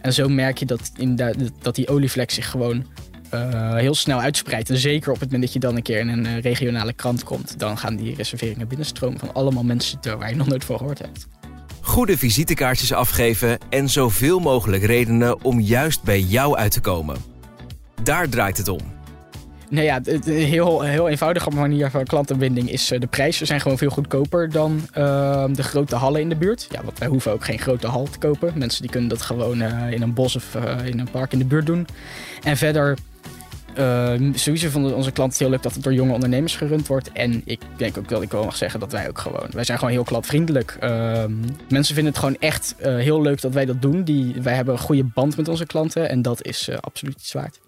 En 0.01 0.13
zo 0.13 0.29
merk 0.29 0.57
je 0.57 0.65
dat, 0.65 0.91
in 0.97 1.15
dat 1.61 1.75
die 1.75 1.87
olievlek 1.87 2.31
zich 2.31 2.49
gewoon 2.49 2.85
uh, 3.33 3.73
heel 3.73 3.95
snel 3.95 4.19
uitspreidt. 4.19 4.69
En 4.69 4.77
zeker 4.77 5.11
op 5.11 5.19
het 5.19 5.25
moment 5.25 5.43
dat 5.43 5.53
je 5.53 5.59
dan 5.59 5.75
een 5.75 5.81
keer 5.81 5.99
in 5.99 6.09
een 6.09 6.25
uh, 6.25 6.39
regionale 6.39 6.93
krant 6.93 7.23
komt, 7.23 7.59
dan 7.59 7.77
gaan 7.77 7.95
die 7.95 8.15
reserveringen 8.15 8.67
binnenstromen 8.67 9.19
van 9.19 9.33
allemaal 9.33 9.63
mensen 9.63 9.99
waar 10.19 10.29
je 10.29 10.35
nog 10.35 10.47
nooit 10.47 10.63
voor 10.63 10.77
gehoord 10.77 10.99
hebt. 10.99 11.27
Goede 11.81 12.17
visitekaartjes 12.17 12.93
afgeven 12.93 13.57
en 13.69 13.89
zoveel 13.89 14.39
mogelijk 14.39 14.83
redenen 14.83 15.43
om 15.43 15.59
juist 15.59 16.03
bij 16.03 16.19
jou 16.19 16.57
uit 16.57 16.71
te 16.71 16.81
komen. 16.81 17.17
Daar 18.03 18.29
draait 18.29 18.57
het 18.57 18.67
om. 18.67 18.79
Nou 19.69 19.85
ja, 19.85 19.99
een 20.03 20.23
heel, 20.23 20.81
heel 20.81 21.09
eenvoudige 21.09 21.49
manier 21.49 21.89
van 21.89 22.03
klantenbinding 22.03 22.71
is 22.71 22.91
uh, 22.91 22.99
de 22.99 23.07
prijzen 23.07 23.47
zijn 23.47 23.61
gewoon 23.61 23.77
veel 23.77 23.89
goedkoper 23.89 24.51
dan 24.51 24.81
uh, 24.97 25.45
de 25.51 25.63
grote 25.63 25.95
hallen 25.95 26.21
in 26.21 26.29
de 26.29 26.35
buurt. 26.35 26.67
Ja, 26.71 26.83
want 26.83 26.99
wij 26.99 27.07
hoeven 27.07 27.31
ook 27.31 27.45
geen 27.45 27.59
grote 27.59 27.87
hal 27.87 28.07
te 28.11 28.17
kopen. 28.17 28.53
Mensen 28.55 28.81
die 28.81 28.91
kunnen 28.91 29.09
dat 29.09 29.21
gewoon 29.21 29.61
uh, 29.61 29.91
in 29.91 30.01
een 30.01 30.13
bos 30.13 30.35
of 30.35 30.55
in 30.85 30.99
een 30.99 31.11
park 31.11 31.31
in 31.33 31.39
de 31.39 31.45
buurt 31.45 31.65
doen. 31.65 31.87
En 32.43 32.57
verder 32.57 32.97
uh, 33.79 34.33
sowieso 34.33 34.69
vonden 34.69 34.95
onze 34.95 35.11
klanten 35.11 35.37
heel 35.39 35.49
leuk 35.49 35.63
dat 35.63 35.73
het 35.73 35.83
door 35.83 35.93
jonge 35.93 36.13
ondernemers 36.13 36.55
gerund 36.55 36.87
wordt. 36.87 37.11
En 37.11 37.41
ik 37.45 37.59
denk 37.77 37.97
ook 37.97 38.09
dat 38.09 38.21
ik 38.21 38.31
wel 38.31 38.43
mag 38.43 38.55
zeggen 38.55 38.79
dat 38.79 38.91
wij 38.91 39.07
ook 39.07 39.19
gewoon... 39.19 39.47
Wij 39.51 39.63
zijn 39.63 39.77
gewoon 39.77 39.93
heel 39.93 40.03
klantvriendelijk. 40.03 40.77
Uh, 40.83 41.23
mensen 41.69 41.95
vinden 41.95 42.13
het 42.13 42.17
gewoon 42.17 42.37
echt 42.39 42.75
uh, 42.79 42.85
heel 42.95 43.21
leuk 43.21 43.41
dat 43.41 43.53
wij 43.53 43.65
dat 43.65 43.81
doen. 43.81 44.03
Die, 44.03 44.35
wij 44.41 44.55
hebben 44.55 44.73
een 44.73 44.79
goede 44.79 45.03
band 45.03 45.37
met 45.37 45.47
onze 45.47 45.65
klanten 45.65 46.09
en 46.09 46.21
dat 46.21 46.43
is 46.43 46.69
uh, 46.69 46.77
absoluut 46.77 47.15
iets 47.15 47.33
waard. 47.33 47.59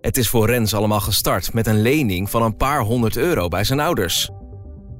Het 0.00 0.16
is 0.16 0.28
voor 0.28 0.46
Rens 0.46 0.74
allemaal 0.74 1.00
gestart 1.00 1.52
met 1.52 1.66
een 1.66 1.82
lening 1.82 2.30
van 2.30 2.42
een 2.42 2.56
paar 2.56 2.80
honderd 2.80 3.16
euro 3.16 3.48
bij 3.48 3.64
zijn 3.64 3.80
ouders. 3.80 4.30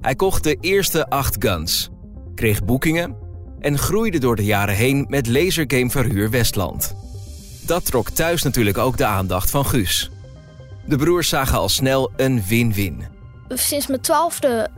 Hij 0.00 0.14
kocht 0.14 0.44
de 0.44 0.56
eerste 0.60 1.08
acht 1.08 1.36
guns, 1.38 1.88
kreeg 2.34 2.64
boekingen 2.64 3.16
en 3.60 3.78
groeide 3.78 4.18
door 4.18 4.36
de 4.36 4.44
jaren 4.44 4.74
heen 4.74 5.04
met 5.08 5.26
Lasergame 5.26 5.90
Verhuur 5.90 6.30
Westland. 6.30 6.94
Dat 7.70 7.84
trok 7.84 8.10
thuis 8.10 8.42
natuurlijk 8.42 8.78
ook 8.78 8.96
de 8.96 9.04
aandacht 9.04 9.50
van 9.50 9.66
Guus. 9.66 10.10
De 10.84 10.96
broers 10.96 11.28
zagen 11.28 11.58
al 11.58 11.68
snel 11.68 12.10
een 12.16 12.44
win-win. 12.46 13.04
Sinds 13.48 13.86
mijn 13.86 14.00
twaalfde 14.00 14.68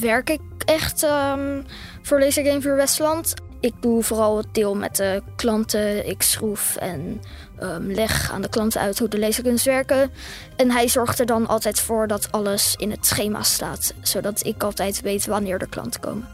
werk 0.00 0.30
ik 0.30 0.40
echt 0.64 1.02
um, 1.02 1.64
voor 2.02 2.20
Lasergame 2.20 2.62
voor 2.62 2.76
Westland. 2.76 3.34
Ik 3.60 3.72
doe 3.80 4.02
vooral 4.02 4.36
het 4.36 4.46
deel 4.52 4.76
met 4.76 4.96
de 4.96 5.22
klanten. 5.36 6.08
Ik 6.08 6.22
schroef 6.22 6.76
en 6.76 7.20
um, 7.62 7.92
leg 7.92 8.30
aan 8.32 8.42
de 8.42 8.48
klanten 8.48 8.80
uit 8.80 8.98
hoe 8.98 9.08
de 9.08 9.18
laserguns 9.18 9.64
werken. 9.64 10.10
En 10.56 10.70
hij 10.70 10.88
zorgt 10.88 11.18
er 11.18 11.26
dan 11.26 11.46
altijd 11.46 11.80
voor 11.80 12.06
dat 12.06 12.32
alles 12.32 12.74
in 12.76 12.90
het 12.90 13.06
schema 13.06 13.42
staat. 13.42 13.94
Zodat 14.02 14.44
ik 14.44 14.62
altijd 14.62 15.00
weet 15.00 15.26
wanneer 15.26 15.58
de 15.58 15.68
klanten 15.68 16.00
komen. 16.00 16.28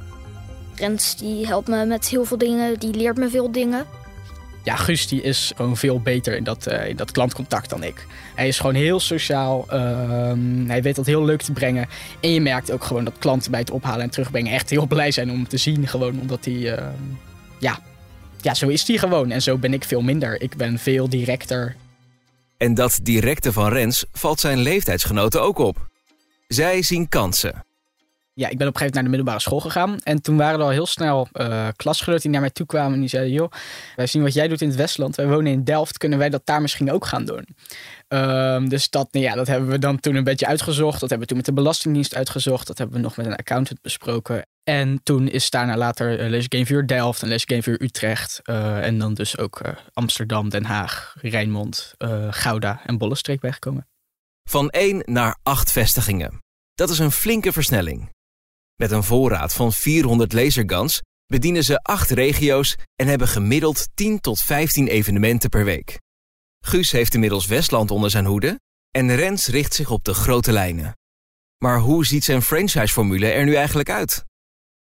Rens 0.75 1.16
die 1.16 1.46
helpt 1.46 1.68
me 1.68 1.85
met 1.85 2.08
heel 2.08 2.25
veel 2.25 2.38
dingen. 2.38 2.78
Die 2.78 2.94
leert 2.94 3.16
me 3.16 3.28
veel 3.28 3.52
dingen. 3.52 3.87
Ja, 4.66 4.76
Guus 4.76 5.12
is 5.12 5.52
gewoon 5.56 5.76
veel 5.76 6.00
beter 6.00 6.37
in 6.37 6.44
dat, 6.44 6.68
uh, 6.68 6.88
in 6.88 6.96
dat 6.96 7.11
klantcontact 7.11 7.70
dan 7.70 7.82
ik. 7.82 8.06
Hij 8.35 8.49
is 8.49 8.58
gewoon 8.58 8.75
heel 8.75 9.00
sociaal. 9.00 9.66
Uh, 9.73 10.32
hij 10.66 10.82
weet 10.82 10.96
dat 10.96 11.06
heel 11.06 11.25
leuk 11.25 11.42
te 11.42 11.52
brengen. 11.52 11.88
En 12.20 12.32
je 12.32 12.40
merkt 12.40 12.70
ook 12.70 12.85
gewoon 12.85 13.04
dat 13.04 13.18
klanten 13.18 13.50
bij 13.50 13.61
het 13.61 13.70
ophalen 13.70 14.00
en 14.00 14.11
terugbrengen 14.11 14.52
echt 14.52 14.70
heel 14.70 14.87
blij 14.87 15.11
zijn 15.11 15.30
om 15.30 15.37
hem 15.37 15.49
te 15.49 15.56
zien. 15.56 15.87
Gewoon 15.87 16.20
omdat 16.20 16.44
hij, 16.44 16.54
uh, 16.54 16.87
ja, 17.58 17.78
ja, 18.40 18.54
zo 18.54 18.68
is 18.68 18.85
die 18.85 18.99
gewoon. 18.99 19.30
En 19.30 19.42
zo 19.42 19.58
ben 19.58 19.73
ik 19.73 19.85
veel 19.85 20.02
minder. 20.02 20.42
Ik 20.42 20.56
ben 20.56 20.78
veel 20.78 21.08
directer. 21.08 21.76
En 22.56 22.75
dat 22.75 22.99
directe 23.02 23.52
van 23.52 23.73
Rens 23.73 24.04
valt 24.12 24.40
zijn 24.40 24.58
leeftijdsgenoten 24.58 25.42
ook 25.42 25.58
op. 25.58 25.88
Zij 26.49 26.82
zien 26.82 27.08
kansen. 27.08 27.64
Ja, 28.38 28.49
ik 28.49 28.59
ben 28.59 28.66
op 28.69 28.75
een 28.75 28.81
gegeven 28.81 28.85
moment 28.85 28.95
naar 28.95 29.02
de 29.02 29.09
middelbare 29.09 29.40
school 29.40 29.61
gegaan. 29.61 29.99
En 30.02 30.23
toen 30.23 30.37
waren 30.37 30.59
er 30.59 30.64
al 30.64 30.71
heel 30.71 30.87
snel 30.87 31.28
uh, 31.33 31.69
klasgenoten 31.76 32.23
die 32.23 32.31
naar 32.31 32.40
mij 32.40 32.50
toe 32.50 32.66
kwamen. 32.66 32.93
En 32.93 33.00
die 33.00 33.09
zeiden, 33.09 33.33
joh, 33.33 33.50
wij 33.97 34.07
zien 34.07 34.23
wat 34.23 34.35
jij 34.35 34.49
doet 34.49 34.61
in 34.61 34.69
het 34.69 34.76
Westland. 34.76 35.16
Wij 35.16 35.26
wonen 35.26 35.52
in 35.52 35.64
Delft. 35.64 35.99
Kunnen 35.99 36.19
wij 36.19 36.31
dat 36.31 36.47
daar 36.47 36.61
misschien 36.61 36.93
ook 36.93 37.07
gaan 37.07 37.25
doen? 37.25 37.47
Um, 38.09 38.69
dus 38.69 38.90
dat, 38.90 39.12
nou 39.12 39.25
ja, 39.25 39.35
dat 39.35 39.47
hebben 39.47 39.69
we 39.69 39.78
dan 39.78 40.00
toen 40.00 40.14
een 40.14 40.25
beetje 40.25 40.47
uitgezocht. 40.47 41.00
Dat 41.00 41.11
hebben 41.11 41.21
we 41.21 41.26
toen 41.26 41.37
met 41.37 41.47
de 41.47 41.52
Belastingdienst 41.52 42.14
uitgezocht. 42.14 42.66
Dat 42.66 42.78
hebben 42.78 42.97
we 42.97 43.02
nog 43.02 43.16
met 43.16 43.26
een 43.26 43.37
accountant 43.37 43.81
besproken. 43.83 44.47
En 44.62 45.00
toen 45.02 45.28
is 45.28 45.50
daarna 45.50 45.76
later 45.76 46.21
uh, 46.21 46.28
Les 46.31 46.47
Game 46.49 46.66
4 46.66 46.87
Delft 46.87 47.23
en 47.23 47.28
Les 47.28 47.45
Game 47.47 47.62
4 47.62 47.83
Utrecht. 47.83 48.40
Uh, 48.45 48.85
en 48.87 48.99
dan 48.99 49.14
dus 49.14 49.38
ook 49.38 49.61
Amsterdam, 49.93 50.49
Den 50.49 50.64
Haag, 50.64 51.16
Rijnmond, 51.21 51.95
Gouda 52.31 52.81
en 52.85 52.99
Bollenstreek 52.99 53.40
bijgekomen. 53.40 53.87
Van 54.49 54.71
één 54.71 55.02
naar 55.05 55.38
acht 55.43 55.73
vestigingen. 55.73 56.40
Dat 56.75 56.90
is 56.90 56.99
een 56.99 57.12
flinke 57.12 57.52
versnelling. 57.52 58.14
Met 58.76 58.90
een 58.90 59.02
voorraad 59.02 59.54
van 59.54 59.73
400 59.73 60.33
laserguns 60.33 61.00
bedienen 61.26 61.64
ze 61.64 61.83
acht 61.83 62.11
regio's 62.11 62.76
en 62.97 63.06
hebben 63.06 63.28
gemiddeld 63.28 63.88
10 63.95 64.21
tot 64.21 64.40
15 64.40 64.87
evenementen 64.87 65.50
per 65.50 65.64
week. 65.64 66.00
Guus 66.64 66.90
heeft 66.90 67.14
inmiddels 67.14 67.47
Westland 67.47 67.90
onder 67.90 68.11
zijn 68.11 68.25
hoede 68.25 68.61
en 68.90 69.14
Rens 69.14 69.47
richt 69.47 69.75
zich 69.75 69.90
op 69.90 70.04
de 70.04 70.14
grote 70.14 70.52
lijnen. 70.52 70.97
Maar 71.59 71.78
hoe 71.78 72.06
ziet 72.06 72.25
zijn 72.25 72.42
franchise-formule 72.42 73.26
er 73.26 73.45
nu 73.45 73.54
eigenlijk 73.54 73.90
uit? 73.90 74.25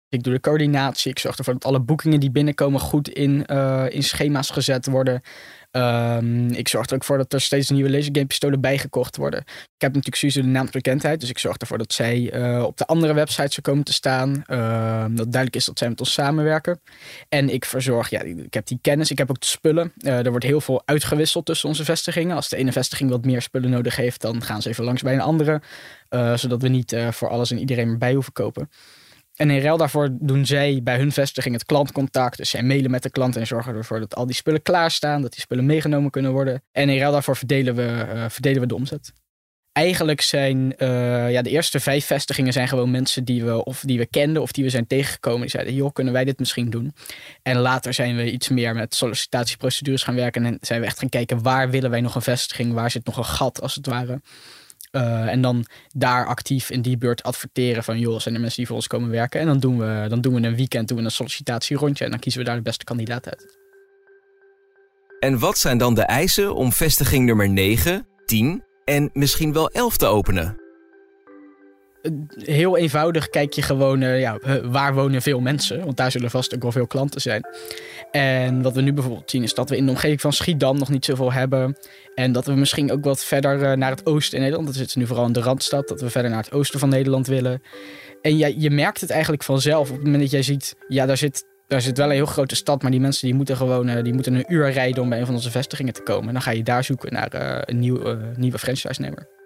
Ik 0.10 0.24
doe 0.24 0.34
de 0.34 0.40
coördinatie. 0.40 1.12
Ik 1.12 1.20
zorg 1.20 1.38
ervoor 1.38 1.54
dat 1.54 1.66
alle 1.66 1.80
boekingen 1.82 2.20
die 2.20 2.32
binnenkomen 2.32 2.80
goed 2.80 3.10
in, 3.10 3.44
uh, 3.52 3.86
in 3.90 4.04
schema's 4.04 4.50
gezet 4.50 4.86
worden. 4.86 5.22
Um, 5.78 6.52
ik 6.52 6.68
zorg 6.68 6.88
er 6.88 6.96
ook 6.96 7.04
voor 7.04 7.18
dat 7.18 7.34
er 7.34 7.42
steeds 7.42 7.70
nieuwe 7.70 7.90
lasergame 7.90 8.26
pistolen 8.26 8.62
bijgekocht 8.62 9.18
worden. 9.18 9.40
Ik 9.40 9.84
heb 9.84 9.94
natuurlijk 9.94 10.16
sowieso 10.16 10.42
de 10.42 10.48
naamsbekendheid. 10.48 11.20
Dus 11.20 11.30
ik 11.30 11.40
zorg 11.40 11.58
ervoor 11.58 11.78
dat 11.78 11.94
zij 11.94 12.34
uh, 12.34 12.64
op 12.64 12.78
de 12.78 12.86
andere 12.86 13.14
websites 13.14 13.56
er 13.56 13.62
komen 13.62 13.84
te 13.84 13.94
staan. 13.94 14.44
Uh, 14.48 15.06
dat 15.10 15.32
duidelijk 15.32 15.56
is 15.56 15.66
dat 15.66 15.78
zij 15.78 15.90
met 15.90 16.00
ons 16.00 16.14
samenwerken. 16.14 16.80
En 17.30 17.50
ik 17.50 17.66
verzorg, 17.66 18.10
ja, 18.10 18.22
ik 18.22 18.54
heb 18.54 18.68
die 18.68 18.80
kennis. 18.82 19.12
Ik 19.12 19.18
heb 19.18 19.30
ook 19.30 19.40
de 19.40 19.46
spullen. 19.46 19.92
Uh, 19.98 20.26
er 20.26 20.30
wordt 20.30 20.46
heel 20.46 20.62
veel 20.62 20.82
uitgewisseld 20.86 21.46
tussen 21.46 21.70
onze 21.70 21.86
vestigingen. 21.86 22.36
Als 22.36 22.50
de 22.50 22.58
ene 22.58 22.72
vestiging 22.72 23.10
wat 23.10 23.26
meer 23.26 23.42
spullen 23.42 23.70
nodig 23.70 23.96
heeft, 23.96 24.22
dan 24.22 24.44
gaan 24.44 24.62
ze 24.62 24.70
even 24.70 24.84
langs 24.84 25.02
bij 25.02 25.14
een 25.14 25.22
andere. 25.22 25.62
zodat 26.36 26.62
we 26.62 26.68
niet 26.68 26.96
voor 27.12 27.30
alles 27.30 27.52
en 27.52 27.60
iedereen 27.60 27.90
erbij 27.90 28.14
hoeven 28.14 28.34
kopen. 28.34 28.70
En 29.38 29.50
in 29.50 29.62
ruil 29.62 29.78
daarvoor 29.78 30.10
doen 30.12 30.46
zij 30.46 30.80
bij 30.84 30.98
hun 30.98 31.12
vestiging 31.12 31.54
het 31.54 31.66
klantcontact. 31.66 32.38
Dus 32.38 32.50
zij 32.50 32.64
mailen 32.64 32.92
met 32.92 33.04
de 33.04 33.10
klant 33.10 33.36
en 33.36 33.48
zorgen 33.48 33.76
ervoor 33.76 34.00
dat 34.00 34.16
al 34.16 34.26
die 34.26 34.36
spullen 34.36 34.62
klaarstaan. 34.62 35.22
Dat 35.22 35.32
die 35.32 35.42
spullen 35.42 35.66
meegenomen 35.66 36.12
kunnen 36.12 36.32
worden. 36.32 36.64
En 36.72 36.90
in 36.90 37.00
ruil 37.00 37.12
daarvoor 37.12 37.38
verdelen 37.38 37.76
we, 37.76 38.06
uh, 38.14 38.26
verdelen 38.30 38.62
we 38.62 38.68
de 38.68 38.76
omzet. 38.76 39.14
Eigenlijk 39.72 40.22
zijn 40.22 40.74
uh, 40.78 41.32
ja, 41.32 41.42
de 41.42 41.50
eerste 41.50 41.80
vijf 41.80 42.06
vestigingen 42.06 42.54
zijn 42.54 42.68
gewoon 42.68 42.92
mensen 42.92 43.24
die 43.26 43.44
we, 43.44 43.64
of 43.64 43.82
die 43.86 43.98
we 43.98 44.06
kenden 44.06 44.42
of 44.42 44.52
die 44.52 44.64
we 44.64 44.70
zijn 44.70 44.88
tegengekomen. 44.88 45.42
Die 45.42 45.50
zeiden, 45.50 45.74
joh, 45.74 45.94
kunnen 45.94 46.14
wij 46.14 46.26
dit 46.26 46.40
misschien 46.40 46.70
doen? 46.70 46.94
En 47.42 47.58
later 47.58 47.94
zijn 47.94 48.16
we 48.16 48.32
iets 48.32 48.50
meer 48.50 48.76
met 48.76 48.96
sollicitatieprocedures 48.96 50.04
gaan 50.04 50.16
werken. 50.16 50.46
En 50.46 50.58
zijn 50.62 50.80
we 50.80 50.86
echt 50.86 51.00
gaan 51.00 51.10
kijken, 51.10 51.42
waar 51.42 51.70
willen 51.70 51.90
wij 51.90 52.02
nog 52.02 52.16
een 52.16 52.22
vestiging? 52.22 52.74
Waar 52.74 52.92
zit 52.92 53.06
nog 53.06 53.18
een 53.18 53.26
gat, 53.26 53.62
als 53.62 53.76
het 53.76 53.86
ware? 53.86 54.22
Uh, 54.92 55.28
en 55.28 55.42
dan 55.42 55.66
daar 55.96 56.26
actief 56.26 56.70
in 56.70 56.82
die 56.82 56.98
beurt 56.98 57.24
adverteren 57.24 57.84
van 57.84 58.00
joh, 58.00 58.20
zijn 58.20 58.34
er 58.36 58.40
mensen 58.40 58.58
die 58.58 58.68
voor 58.68 58.76
ons 58.76 58.88
komen 58.88 59.10
werken. 59.10 59.40
En 59.40 59.46
dan 59.46 59.60
doen 59.60 59.78
we, 59.78 60.06
dan 60.10 60.22
doen 60.22 60.34
we 60.34 60.48
een 60.48 60.56
weekend, 60.56 60.88
doen 60.88 60.98
we 60.98 61.04
een 61.04 61.12
sollicitatierondje 61.12 62.06
en 62.06 62.12
dan 62.12 62.20
kiezen 62.20 62.42
we 62.42 62.48
daar 62.48 62.56
de 62.56 62.62
beste 62.62 62.84
kandidaat 62.84 63.30
uit. 63.30 63.58
En 65.20 65.40
wat 65.40 65.58
zijn 65.58 65.78
dan 65.78 65.94
de 65.94 66.02
eisen 66.02 66.56
om 66.56 66.72
vestiging 66.72 67.26
nummer 67.26 67.50
9, 67.50 68.08
10 68.26 68.64
en 68.86 69.10
misschien 69.14 69.54
wel 69.54 69.70
11 69.70 69.98
te 69.98 70.06
openen? 70.06 70.67
Heel 72.36 72.78
eenvoudig 72.78 73.30
kijk 73.30 73.54
je 73.54 73.62
gewoon, 73.62 74.02
uh, 74.02 74.20
ja, 74.20 74.40
waar 74.64 74.94
wonen 74.94 75.22
veel 75.22 75.40
mensen? 75.40 75.84
Want 75.84 75.98
daar 75.98 76.12
zullen 76.12 76.30
vast 76.30 76.56
ook 76.56 76.62
wel 76.62 76.72
veel 76.72 76.88
klanten 76.88 77.22
zijn. 77.22 77.48
En 78.12 78.62
wat 78.62 78.74
we 78.74 78.82
nu 78.82 78.94
bijvoorbeeld 78.94 79.32
zien 79.32 79.44
is 79.44 79.54
dat 79.54 79.70
we 79.70 79.78
in 79.78 79.86
de 79.86 79.92
omgeving 79.92 80.22
van 80.22 80.34
Schiedam 80.34 80.78
nog 80.78 80.90
niet 80.90 81.06
zoveel 81.06 81.34
hebben. 81.34 81.78
En 82.16 82.32
dat 82.32 82.46
we 82.46 82.54
misschien 82.54 82.92
ook 82.92 83.04
wat 83.04 83.24
verder 83.24 83.62
uh, 83.62 83.72
naar 83.72 83.92
het 83.92 84.06
oosten 84.06 84.38
in 84.38 84.44
Nederland, 84.44 84.68
dat 84.68 84.78
zit 84.78 84.96
nu 84.96 85.08
vooral 85.08 85.26
in 85.26 85.32
de 85.32 85.42
Randstad, 85.42 85.88
dat 85.88 86.02
we 86.02 86.10
verder 86.10 86.32
naar 86.32 86.44
het 86.44 86.54
oosten 86.54 86.80
van 86.80 86.90
Nederland 86.90 87.28
willen. 87.28 87.62
En 88.22 88.38
je 88.38 88.70
merkt 88.70 89.02
het 89.02 89.10
eigenlijk 89.10 89.44
vanzelf 89.44 89.90
op 89.90 89.96
het 89.96 90.04
moment 90.04 90.22
dat 90.22 90.32
jij 90.32 90.42
ziet, 90.42 90.76
ja, 90.88 91.06
daar 91.06 91.18
zit, 91.18 91.46
daar 91.68 91.82
zit 91.82 91.98
wel 91.98 92.08
een 92.08 92.14
heel 92.14 92.26
grote 92.26 92.56
stad, 92.56 92.82
maar 92.82 92.92
die 92.92 93.00
mensen 93.00 93.28
die 93.28 93.36
moeten 93.36 93.58
gewoon 93.58 93.90
uh, 93.90 94.04
die 94.04 94.14
moeten 94.14 94.34
een 94.34 94.54
uur 94.54 94.72
rijden 94.72 95.04
om 95.04 95.10
bij 95.10 95.20
een 95.20 95.26
van 95.26 95.36
onze 95.36 95.52
vestigingen 95.52 95.94
te 95.94 96.02
komen. 96.02 96.28
En 96.28 96.34
dan 96.34 96.42
ga 96.42 96.52
je 96.52 96.64
daar 96.64 96.84
zoeken 96.84 97.14
naar 97.14 97.64
een 97.66 97.80
nieuw, 97.80 98.18
nieuwe 98.36 98.60
franchise-nemer. 98.60 99.37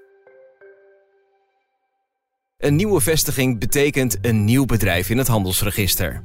Een 2.61 2.75
nieuwe 2.75 3.01
vestiging 3.01 3.59
betekent 3.59 4.17
een 4.21 4.43
nieuw 4.43 4.65
bedrijf 4.65 5.09
in 5.09 5.17
het 5.17 5.27
handelsregister. 5.27 6.21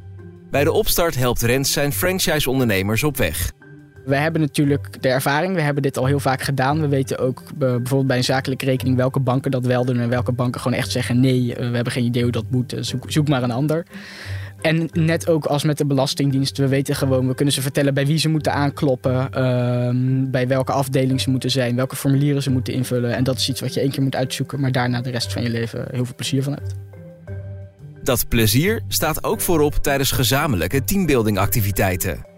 Bij 0.51 0.65
de 0.65 0.73
opstart 0.73 1.17
helpt 1.17 1.43
Rens 1.43 1.73
zijn 1.73 1.93
franchise-ondernemers 1.93 3.03
op 3.03 3.17
weg. 3.17 3.53
We 4.05 4.17
hebben 4.17 4.41
natuurlijk 4.41 5.03
de 5.03 5.09
ervaring, 5.09 5.55
we 5.55 5.61
hebben 5.61 5.83
dit 5.83 5.97
al 5.97 6.07
heel 6.07 6.21
vaak 6.21 6.43
gedaan. 6.43 6.81
We 6.81 6.89
weten 6.89 7.19
ook 7.19 7.43
bijvoorbeeld 7.55 8.07
bij 8.07 8.17
een 8.17 8.25
zakelijke 8.25 8.65
rekening 8.65 8.97
welke 8.97 9.21
banken 9.21 9.51
dat 9.51 9.67
wel 9.67 9.85
doen 9.85 9.99
en 9.99 10.09
welke 10.09 10.33
banken 10.33 10.61
gewoon 10.61 10.79
echt 10.79 10.91
zeggen: 10.91 11.21
nee, 11.21 11.55
we 11.55 11.63
hebben 11.63 11.93
geen 11.93 12.05
idee 12.05 12.23
hoe 12.23 12.33
dat 12.33 12.51
moet, 12.51 12.77
zoek, 12.81 13.05
zoek 13.11 13.29
maar 13.29 13.43
een 13.43 13.51
ander. 13.51 13.87
En 14.61 14.89
net 14.93 15.29
ook 15.29 15.45
als 15.45 15.65
met 15.65 15.79
de 15.79 15.87
Belastingdienst, 15.87 16.59
we 16.59 16.69
weten 16.69 16.97
gewoon, 16.97 17.29
we 17.29 17.35
kunnen 17.35 17.55
ze 17.55 17.63
vertellen 17.63 17.95
bij 17.95 18.07
wie 18.07 18.19
ze 18.19 18.29
moeten 18.29 18.53
aankloppen, 18.53 19.29
uh, 19.37 20.31
bij 20.31 20.49
welke 20.49 20.73
afdeling 20.73 21.21
ze 21.21 21.31
moeten 21.31 21.51
zijn, 21.51 21.77
welke 21.77 21.97
formulieren 21.97 22.43
ze 22.43 22.51
moeten 22.51 22.73
invullen. 22.75 23.15
En 23.17 23.25
dat 23.25 23.37
is 23.37 23.49
iets 23.49 23.61
wat 23.61 23.75
je 23.75 23.81
één 23.81 23.91
keer 23.91 24.03
moet 24.03 24.17
uitzoeken, 24.17 24.61
maar 24.61 24.73
daarna 24.73 25.01
de 25.01 25.11
rest 25.11 25.33
van 25.33 25.43
je 25.43 25.51
leven 25.51 25.87
heel 25.91 26.05
veel 26.05 26.15
plezier 26.15 26.43
van 26.43 26.53
hebt. 26.53 26.75
Dat 28.03 28.29
plezier 28.29 28.83
staat 28.89 29.25
ook 29.25 29.41
voorop 29.41 29.75
tijdens 29.75 30.11
gezamenlijke 30.11 30.85
teambuilding-activiteiten. 30.85 32.36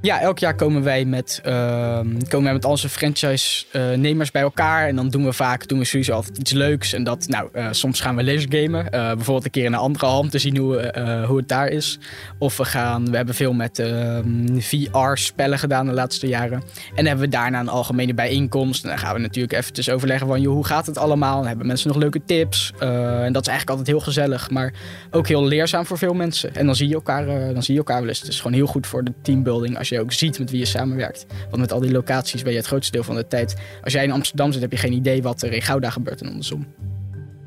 Ja, 0.00 0.20
elk 0.20 0.38
jaar 0.38 0.54
komen 0.54 0.82
wij 0.82 1.04
met, 1.04 1.42
uh, 1.46 2.00
komen 2.28 2.64
onze 2.64 2.88
franchise-nemers 2.88 4.30
bij 4.30 4.42
elkaar. 4.42 4.88
En 4.88 4.96
dan 4.96 5.08
doen 5.08 5.24
we 5.24 5.32
vaak 5.32 5.68
doen 5.68 5.78
we 5.78 5.84
sowieso 5.84 6.12
altijd 6.12 6.38
iets 6.38 6.52
leuks. 6.52 6.92
En 6.92 7.04
dat, 7.04 7.28
nou, 7.28 7.48
uh, 7.54 7.68
soms 7.70 8.00
gaan 8.00 8.16
we 8.16 8.24
lasergamen. 8.24 8.84
Uh, 8.84 8.90
bijvoorbeeld 8.90 9.44
een 9.44 9.50
keer 9.50 9.64
in 9.64 9.72
een 9.72 9.78
andere 9.78 10.06
hand 10.06 10.30
te 10.30 10.38
zien 10.38 10.56
hoe, 10.56 10.78
eh, 10.78 11.24
hoe 11.24 11.36
het 11.36 11.48
daar 11.48 11.68
is. 11.68 11.98
Of 12.38 12.56
we 12.56 12.64
gaan, 12.64 13.10
we 13.10 13.16
hebben 13.16 13.34
veel 13.34 13.52
met 13.52 13.78
ehm, 13.78 14.58
VR-spellen 14.58 15.58
gedaan 15.58 15.86
de 15.86 15.92
laatste 15.92 16.26
jaren. 16.26 16.62
En 16.94 17.06
hebben 17.06 17.24
we 17.24 17.30
daarna 17.30 17.60
een 17.60 17.68
algemene 17.68 18.14
bijeenkomst. 18.14 18.82
En 18.82 18.88
dan 18.88 18.98
gaan 18.98 19.14
we 19.14 19.20
natuurlijk 19.20 19.52
eventjes 19.52 19.90
overleggen 19.90 20.26
van, 20.26 20.40
joh, 20.40 20.54
hoe 20.54 20.66
gaat 20.66 20.86
het 20.86 20.98
allemaal? 20.98 21.46
Hebben 21.46 21.66
mensen 21.66 21.88
nog 21.88 21.96
leuke 21.96 22.20
tips. 22.26 22.72
en 22.78 23.32
dat 23.32 23.42
is 23.42 23.48
eigenlijk 23.48 23.70
altijd 23.70 23.86
heel 23.86 24.00
gezellig, 24.00 24.50
maar 24.50 24.72
ook 25.10 25.28
heel 25.28 25.44
leerzaam 25.44 25.86
voor 25.86 25.98
veel 25.98 26.14
mensen. 26.14 26.54
En 26.54 26.66
dan 26.66 26.76
zie 26.76 26.88
je 26.88 26.94
elkaar, 26.94 27.26
dan 27.26 27.62
zie 27.62 27.74
je 27.74 27.80
elkaar 27.80 28.00
wel 28.00 28.08
eens. 28.08 28.20
Het 28.20 28.28
is 28.28 28.36
gewoon 28.36 28.56
heel 28.56 28.66
goed 28.66 28.86
voor 28.86 29.04
de 29.04 29.12
teambuilding 29.22 29.78
als 29.88 29.98
je 29.98 30.04
ook 30.04 30.12
ziet 30.12 30.38
met 30.38 30.50
wie 30.50 30.58
je 30.58 30.64
samenwerkt. 30.66 31.26
Want 31.50 31.56
met 31.56 31.72
al 31.72 31.80
die 31.80 31.92
locaties 31.92 32.42
ben 32.42 32.52
je 32.52 32.58
het 32.58 32.66
grootste 32.66 32.92
deel 32.92 33.02
van 33.02 33.14
de 33.14 33.26
tijd. 33.26 33.54
Als 33.82 33.92
jij 33.92 34.04
in 34.04 34.10
Amsterdam 34.10 34.52
zit, 34.52 34.60
heb 34.60 34.72
je 34.72 34.76
geen 34.76 34.92
idee 34.92 35.22
wat 35.22 35.42
er 35.42 35.52
in 35.52 35.62
Gouda 35.62 35.90
gebeurt 35.90 36.20
en 36.20 36.28
andersom. 36.28 36.66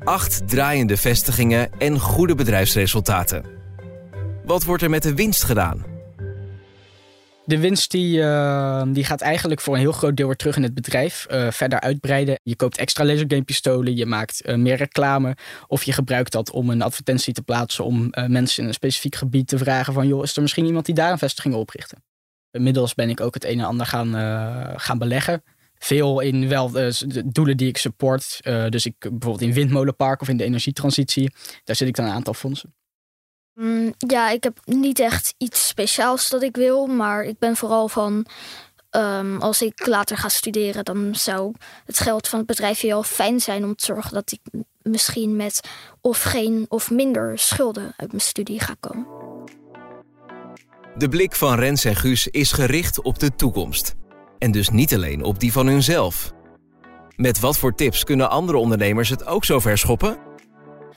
Acht 0.04 0.48
draaiende 0.48 0.96
vestigingen 0.96 1.70
en 1.78 1.98
goede 1.98 2.34
bedrijfsresultaten. 2.34 3.44
Wat 4.44 4.64
wordt 4.64 4.82
er 4.82 4.90
met 4.90 5.02
de 5.02 5.14
winst 5.14 5.44
gedaan? 5.44 5.84
De 7.44 7.58
winst 7.58 7.90
die, 7.90 8.18
uh, 8.18 8.82
die 8.88 9.04
gaat 9.04 9.20
eigenlijk 9.20 9.60
voor 9.60 9.74
een 9.74 9.80
heel 9.80 9.92
groot 9.92 10.16
deel 10.16 10.26
weer 10.26 10.36
terug 10.36 10.56
in 10.56 10.62
het 10.62 10.74
bedrijf. 10.74 11.26
Uh, 11.30 11.50
verder 11.50 11.80
uitbreiden. 11.80 12.38
Je 12.42 12.56
koopt 12.56 12.78
extra 12.78 13.04
lasergamepistolen, 13.04 13.96
je 13.96 14.06
maakt 14.06 14.42
uh, 14.44 14.54
meer 14.54 14.76
reclame. 14.76 15.36
Of 15.66 15.82
je 15.82 15.92
gebruikt 15.92 16.32
dat 16.32 16.50
om 16.50 16.70
een 16.70 16.82
advertentie 16.82 17.32
te 17.32 17.42
plaatsen 17.42 17.84
om 17.84 18.10
mensen 18.26 18.62
in 18.62 18.68
een 18.68 18.74
specifiek 18.74 19.14
gebied 19.14 19.48
te 19.48 19.58
vragen 19.58 19.92
van... 19.92 20.06
joh, 20.06 20.22
is 20.22 20.36
er 20.36 20.42
misschien 20.42 20.66
iemand 20.66 20.86
die 20.86 20.94
daar 20.94 21.12
een 21.12 21.18
vestiging 21.18 21.54
oprichten? 21.54 22.02
Inmiddels 22.50 22.94
ben 22.94 23.08
ik 23.08 23.20
ook 23.20 23.34
het 23.34 23.44
een 23.44 23.58
en 23.58 23.64
ander 23.64 23.86
gaan, 23.86 24.14
gaan 24.80 24.98
beleggen. 24.98 25.42
Veel 25.78 26.20
in 26.20 26.48
wel 26.48 26.70
de 26.70 27.22
doelen 27.24 27.56
die 27.56 27.68
ik 27.68 27.76
support. 27.76 28.40
dus 28.68 28.86
ik 28.86 28.94
bijvoorbeeld 28.98 29.40
in 29.40 29.52
Windmolenpark 29.52 30.20
of 30.20 30.28
in 30.28 30.36
de 30.36 30.44
energietransitie. 30.44 31.32
Daar 31.64 31.76
zit 31.76 31.88
ik 31.88 31.96
dan 31.96 32.04
een 32.04 32.12
aantal 32.12 32.34
fondsen. 32.34 32.74
Mm, 33.54 33.94
ja, 33.98 34.30
ik 34.30 34.44
heb 34.44 34.60
niet 34.64 34.98
echt 34.98 35.34
iets 35.38 35.66
speciaals 35.66 36.28
dat 36.28 36.42
ik 36.42 36.56
wil, 36.56 36.86
maar 36.86 37.24
ik 37.24 37.38
ben 37.38 37.56
vooral 37.56 37.88
van. 37.88 38.26
Um, 38.96 39.40
als 39.40 39.62
ik 39.62 39.86
later 39.86 40.16
ga 40.16 40.28
studeren, 40.28 40.84
dan 40.84 41.14
zou 41.14 41.54
het 41.84 41.98
geld 41.98 42.28
van 42.28 42.38
het 42.38 42.48
bedrijf 42.48 42.80
heel 42.80 43.02
fijn 43.02 43.40
zijn 43.40 43.64
om 43.64 43.74
te 43.74 43.84
zorgen 43.84 44.14
dat 44.14 44.32
ik 44.32 44.62
misschien 44.82 45.36
met 45.36 45.60
of 46.00 46.22
geen 46.22 46.66
of 46.68 46.90
minder 46.90 47.38
schulden 47.38 47.94
uit 47.96 48.08
mijn 48.10 48.20
studie 48.20 48.60
ga 48.60 48.74
komen. 48.80 49.19
De 50.96 51.08
blik 51.08 51.36
van 51.36 51.58
Rens 51.58 51.84
en 51.84 51.96
Guus 51.96 52.26
is 52.26 52.52
gericht 52.52 53.02
op 53.02 53.18
de 53.18 53.34
toekomst. 53.36 53.94
En 54.38 54.50
dus 54.50 54.68
niet 54.68 54.94
alleen 54.94 55.22
op 55.22 55.40
die 55.40 55.52
van 55.52 55.66
hunzelf. 55.66 56.32
Met 57.16 57.40
wat 57.40 57.58
voor 57.58 57.74
tips 57.74 58.04
kunnen 58.04 58.30
andere 58.30 58.58
ondernemers 58.58 59.08
het 59.08 59.26
ook 59.26 59.44
zo 59.44 59.58
ver 59.58 59.78
schoppen? 59.78 60.18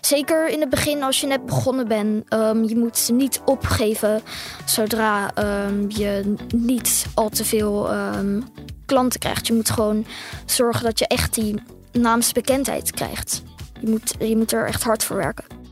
Zeker 0.01 0.49
in 0.49 0.59
het 0.59 0.69
begin 0.69 1.03
als 1.03 1.21
je 1.21 1.27
net 1.27 1.45
begonnen 1.45 1.87
bent. 1.87 2.33
Um, 2.33 2.63
je 2.63 2.75
moet 2.75 3.09
niet 3.13 3.41
opgeven 3.45 4.21
zodra 4.65 5.31
um, 5.67 5.85
je 5.87 6.33
niet 6.55 7.05
al 7.13 7.29
te 7.29 7.45
veel 7.45 7.93
um, 7.93 8.43
klanten 8.85 9.19
krijgt. 9.19 9.47
Je 9.47 9.53
moet 9.53 9.69
gewoon 9.69 10.05
zorgen 10.45 10.83
dat 10.83 10.99
je 10.99 11.07
echt 11.07 11.33
die 11.33 11.63
naamsbekendheid 11.91 12.91
krijgt. 12.91 13.43
Je 13.81 13.89
moet, 13.89 14.15
je 14.19 14.37
moet 14.37 14.51
er 14.51 14.67
echt 14.67 14.83
hard 14.83 15.03
voor 15.03 15.15
werken. 15.15 15.62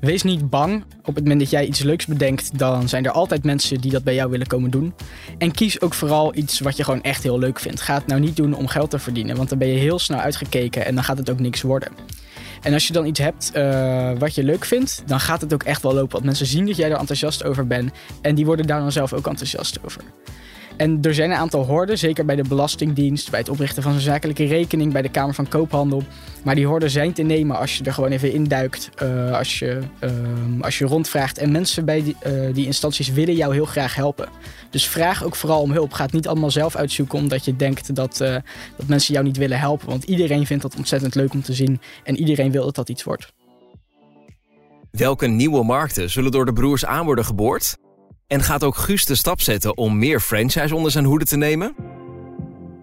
Wees 0.00 0.22
niet 0.22 0.50
bang. 0.50 0.84
Op 1.04 1.14
het 1.14 1.24
moment 1.24 1.40
dat 1.40 1.50
jij 1.50 1.66
iets 1.66 1.82
leuks 1.82 2.06
bedenkt, 2.06 2.58
dan 2.58 2.88
zijn 2.88 3.04
er 3.04 3.10
altijd 3.10 3.44
mensen 3.44 3.80
die 3.80 3.90
dat 3.90 4.04
bij 4.04 4.14
jou 4.14 4.30
willen 4.30 4.46
komen 4.46 4.70
doen. 4.70 4.94
En 5.38 5.52
kies 5.52 5.80
ook 5.80 5.94
vooral 5.94 6.36
iets 6.36 6.60
wat 6.60 6.76
je 6.76 6.84
gewoon 6.84 7.02
echt 7.02 7.22
heel 7.22 7.38
leuk 7.38 7.60
vindt. 7.60 7.80
Ga 7.80 7.94
het 7.94 8.06
nou 8.06 8.20
niet 8.20 8.36
doen 8.36 8.54
om 8.54 8.66
geld 8.66 8.90
te 8.90 8.98
verdienen, 8.98 9.36
want 9.36 9.48
dan 9.48 9.58
ben 9.58 9.68
je 9.68 9.78
heel 9.78 9.98
snel 9.98 10.18
uitgekeken 10.18 10.86
en 10.86 10.94
dan 10.94 11.04
gaat 11.04 11.18
het 11.18 11.30
ook 11.30 11.40
niks 11.40 11.62
worden. 11.62 11.92
En 12.62 12.72
als 12.72 12.86
je 12.86 12.92
dan 12.92 13.06
iets 13.06 13.20
hebt 13.20 13.52
uh, 13.54 14.12
wat 14.18 14.34
je 14.34 14.44
leuk 14.44 14.64
vindt, 14.64 15.02
dan 15.06 15.20
gaat 15.20 15.40
het 15.40 15.52
ook 15.52 15.62
echt 15.62 15.82
wel 15.82 15.94
lopen. 15.94 16.12
Want 16.12 16.24
mensen 16.24 16.46
zien 16.46 16.66
dat 16.66 16.76
jij 16.76 16.90
er 16.90 16.98
enthousiast 16.98 17.44
over 17.44 17.66
bent 17.66 17.92
en 18.22 18.34
die 18.34 18.46
worden 18.46 18.66
daar 18.66 18.80
dan 18.80 18.92
zelf 18.92 19.12
ook 19.12 19.26
enthousiast 19.26 19.84
over. 19.84 20.02
En 20.80 20.98
er 21.02 21.14
zijn 21.14 21.30
een 21.30 21.36
aantal 21.36 21.64
horden, 21.64 21.98
zeker 21.98 22.24
bij 22.24 22.36
de 22.36 22.44
Belastingdienst, 22.48 23.30
bij 23.30 23.38
het 23.38 23.48
oprichten 23.48 23.82
van 23.82 23.92
een 23.92 24.00
zakelijke 24.00 24.44
rekening, 24.44 24.92
bij 24.92 25.02
de 25.02 25.08
Kamer 25.08 25.34
van 25.34 25.48
Koophandel. 25.48 26.02
Maar 26.44 26.54
die 26.54 26.66
horden 26.66 26.90
zijn 26.90 27.12
te 27.12 27.22
nemen 27.22 27.58
als 27.58 27.76
je 27.76 27.84
er 27.84 27.92
gewoon 27.92 28.10
even 28.10 28.32
induikt, 28.32 28.90
uh, 29.02 29.32
als, 29.32 29.58
je, 29.58 29.78
uh, 30.04 30.10
als 30.60 30.78
je 30.78 30.84
rondvraagt. 30.84 31.38
En 31.38 31.52
mensen 31.52 31.84
bij 31.84 32.02
die, 32.02 32.16
uh, 32.26 32.54
die 32.54 32.66
instanties 32.66 33.12
willen 33.12 33.34
jou 33.34 33.54
heel 33.54 33.64
graag 33.64 33.94
helpen. 33.94 34.28
Dus 34.70 34.88
vraag 34.88 35.24
ook 35.24 35.36
vooral 35.36 35.60
om 35.60 35.70
hulp. 35.70 35.92
Ga 35.92 36.04
het 36.04 36.12
niet 36.12 36.28
allemaal 36.28 36.50
zelf 36.50 36.76
uitzoeken 36.76 37.18
omdat 37.18 37.44
je 37.44 37.56
denkt 37.56 37.94
dat, 37.94 38.16
dat 38.76 38.86
mensen 38.86 39.14
jou 39.14 39.26
niet 39.26 39.36
willen 39.36 39.58
helpen. 39.58 39.88
Want 39.88 40.04
iedereen 40.04 40.46
vindt 40.46 40.62
dat 40.62 40.76
ontzettend 40.76 41.14
leuk 41.14 41.32
om 41.32 41.42
te 41.42 41.52
zien 41.52 41.80
en 42.04 42.16
iedereen 42.16 42.50
wil 42.50 42.64
dat 42.64 42.74
dat 42.74 42.88
iets 42.88 43.04
wordt. 43.04 43.32
Welke 44.90 45.26
nieuwe 45.26 45.64
markten 45.64 46.10
zullen 46.10 46.30
door 46.30 46.44
de 46.44 46.52
broers 46.52 46.84
aan 46.84 47.04
worden 47.04 47.24
geboord? 47.24 47.76
En 48.30 48.42
gaat 48.42 48.64
ook 48.64 48.76
Guus 48.76 49.04
de 49.04 49.14
stap 49.14 49.40
zetten 49.40 49.76
om 49.76 49.98
meer 49.98 50.20
franchise 50.20 50.74
onder 50.74 50.90
zijn 50.90 51.04
hoede 51.04 51.24
te 51.24 51.36
nemen? 51.36 51.74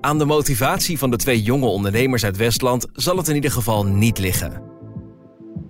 Aan 0.02 0.18
de 0.18 0.26
motivatie 0.26 0.98
van 0.98 1.10
de 1.10 1.18
twee 1.18 1.42
jonge 1.42 1.66
ondernemers 1.66 2.24
uit 2.24 2.38
Westland 2.38 2.88
zal 2.94 3.18
het 3.18 3.28
in 3.28 3.36
ieder 3.36 3.52
geval 3.52 3.86
niet 3.86 4.18
liggen. 4.20 4.62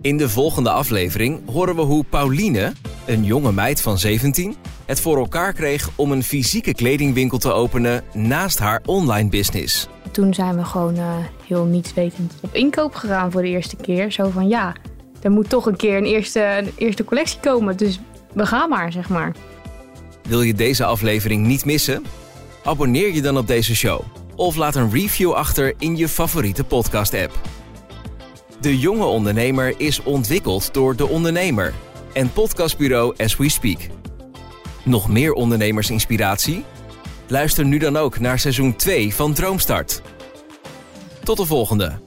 In 0.01 0.17
de 0.17 0.29
volgende 0.29 0.69
aflevering 0.69 1.49
horen 1.49 1.75
we 1.75 1.81
hoe 1.81 2.03
Pauline, 2.03 2.73
een 3.05 3.23
jonge 3.23 3.51
meid 3.51 3.81
van 3.81 3.97
17, 3.97 4.55
het 4.85 5.01
voor 5.01 5.17
elkaar 5.17 5.53
kreeg 5.53 5.89
om 5.95 6.11
een 6.11 6.23
fysieke 6.23 6.73
kledingwinkel 6.73 7.37
te 7.37 7.51
openen 7.51 8.03
naast 8.13 8.59
haar 8.59 8.81
online 8.85 9.29
business. 9.29 9.87
Toen 10.11 10.33
zijn 10.33 10.55
we 10.55 10.63
gewoon 10.63 10.95
uh, 10.95 11.15
heel 11.47 11.65
nietswetend 11.65 12.33
op 12.41 12.53
inkoop 12.53 12.95
gegaan 12.95 13.31
voor 13.31 13.41
de 13.41 13.47
eerste 13.47 13.75
keer. 13.75 14.11
Zo 14.11 14.29
van 14.29 14.47
ja, 14.47 14.75
er 15.21 15.31
moet 15.31 15.49
toch 15.49 15.65
een 15.65 15.75
keer 15.75 15.97
een 15.97 16.05
eerste, 16.05 16.43
een 16.43 16.71
eerste 16.75 17.03
collectie 17.03 17.39
komen, 17.39 17.77
dus 17.77 17.99
we 18.33 18.45
gaan 18.45 18.69
maar, 18.69 18.91
zeg 18.91 19.09
maar. 19.09 19.35
Wil 20.27 20.41
je 20.41 20.53
deze 20.53 20.85
aflevering 20.85 21.45
niet 21.45 21.65
missen? 21.65 22.05
Abonneer 22.63 23.13
je 23.13 23.21
dan 23.21 23.37
op 23.37 23.47
deze 23.47 23.75
show 23.75 24.01
of 24.35 24.55
laat 24.55 24.75
een 24.75 24.91
review 24.91 25.31
achter 25.31 25.73
in 25.77 25.97
je 25.97 26.07
favoriete 26.07 26.63
podcast-app. 26.63 27.39
De 28.59 28.79
Jonge 28.79 29.05
Ondernemer 29.05 29.73
is 29.77 30.03
ontwikkeld 30.03 30.73
door 30.73 30.95
De 30.95 31.07
Ondernemer 31.07 31.73
en 32.13 32.31
podcastbureau 32.31 33.13
As 33.17 33.37
We 33.37 33.49
Speak. 33.49 33.79
Nog 34.83 35.09
meer 35.09 35.33
ondernemersinspiratie? 35.33 36.63
Luister 37.27 37.65
nu 37.65 37.77
dan 37.77 37.97
ook 37.97 38.19
naar 38.19 38.39
seizoen 38.39 38.75
2 38.75 39.13
van 39.13 39.33
Droomstart. 39.33 40.01
Tot 41.23 41.37
de 41.37 41.45
volgende! 41.45 42.06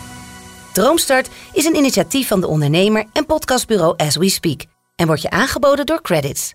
Droomstart 0.73 1.29
is 1.53 1.65
een 1.65 1.75
initiatief 1.75 2.27
van 2.27 2.41
de 2.41 2.47
ondernemer 2.47 3.05
en 3.13 3.25
podcastbureau 3.25 3.93
As 3.97 4.15
We 4.15 4.29
Speak 4.29 4.61
en 4.95 5.07
wordt 5.07 5.21
je 5.21 5.29
aangeboden 5.29 5.85
door 5.85 6.01
Credits. 6.01 6.53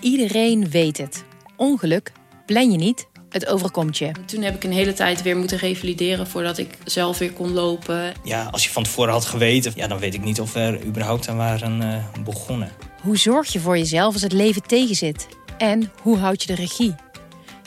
Iedereen 0.00 0.70
weet 0.70 0.98
het. 0.98 1.24
Ongeluk 1.56 2.12
plan 2.46 2.70
je 2.70 2.78
niet, 2.78 3.06
het 3.28 3.46
overkomt 3.46 3.98
je. 3.98 4.10
Toen 4.26 4.42
heb 4.42 4.54
ik 4.54 4.64
een 4.64 4.72
hele 4.72 4.92
tijd 4.92 5.22
weer 5.22 5.36
moeten 5.36 5.58
revalideren 5.58 6.26
voordat 6.26 6.58
ik 6.58 6.78
zelf 6.84 7.18
weer 7.18 7.32
kon 7.32 7.52
lopen. 7.52 8.12
Ja, 8.24 8.48
als 8.50 8.64
je 8.64 8.70
van 8.70 8.82
tevoren 8.82 9.12
had 9.12 9.24
geweten, 9.24 9.72
ja, 9.74 9.86
dan 9.86 9.98
weet 9.98 10.14
ik 10.14 10.24
niet 10.24 10.40
of 10.40 10.52
we 10.52 10.60
er 10.60 10.84
überhaupt 10.84 11.28
aan 11.28 11.36
waren 11.36 11.80
uh, 11.82 12.24
begonnen. 12.24 12.72
Hoe 13.02 13.18
zorg 13.18 13.52
je 13.52 13.60
voor 13.60 13.78
jezelf 13.78 14.12
als 14.12 14.22
het 14.22 14.32
leven 14.32 14.62
tegenzit? 14.62 15.28
En 15.58 15.92
hoe 16.02 16.18
houd 16.18 16.42
je 16.42 16.46
de 16.46 16.54
regie? 16.54 16.94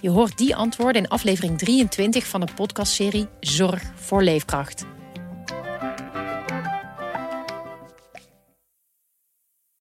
Je 0.04 0.10
hoort 0.10 0.38
die 0.38 0.56
antwoorden 0.56 1.02
in 1.02 1.10
aflevering 1.10 1.58
23 1.58 2.28
van 2.28 2.40
de 2.40 2.48
podcastserie 2.56 3.28
Zorg 3.40 3.84
voor 3.96 4.24
Leefkracht. 4.24 4.86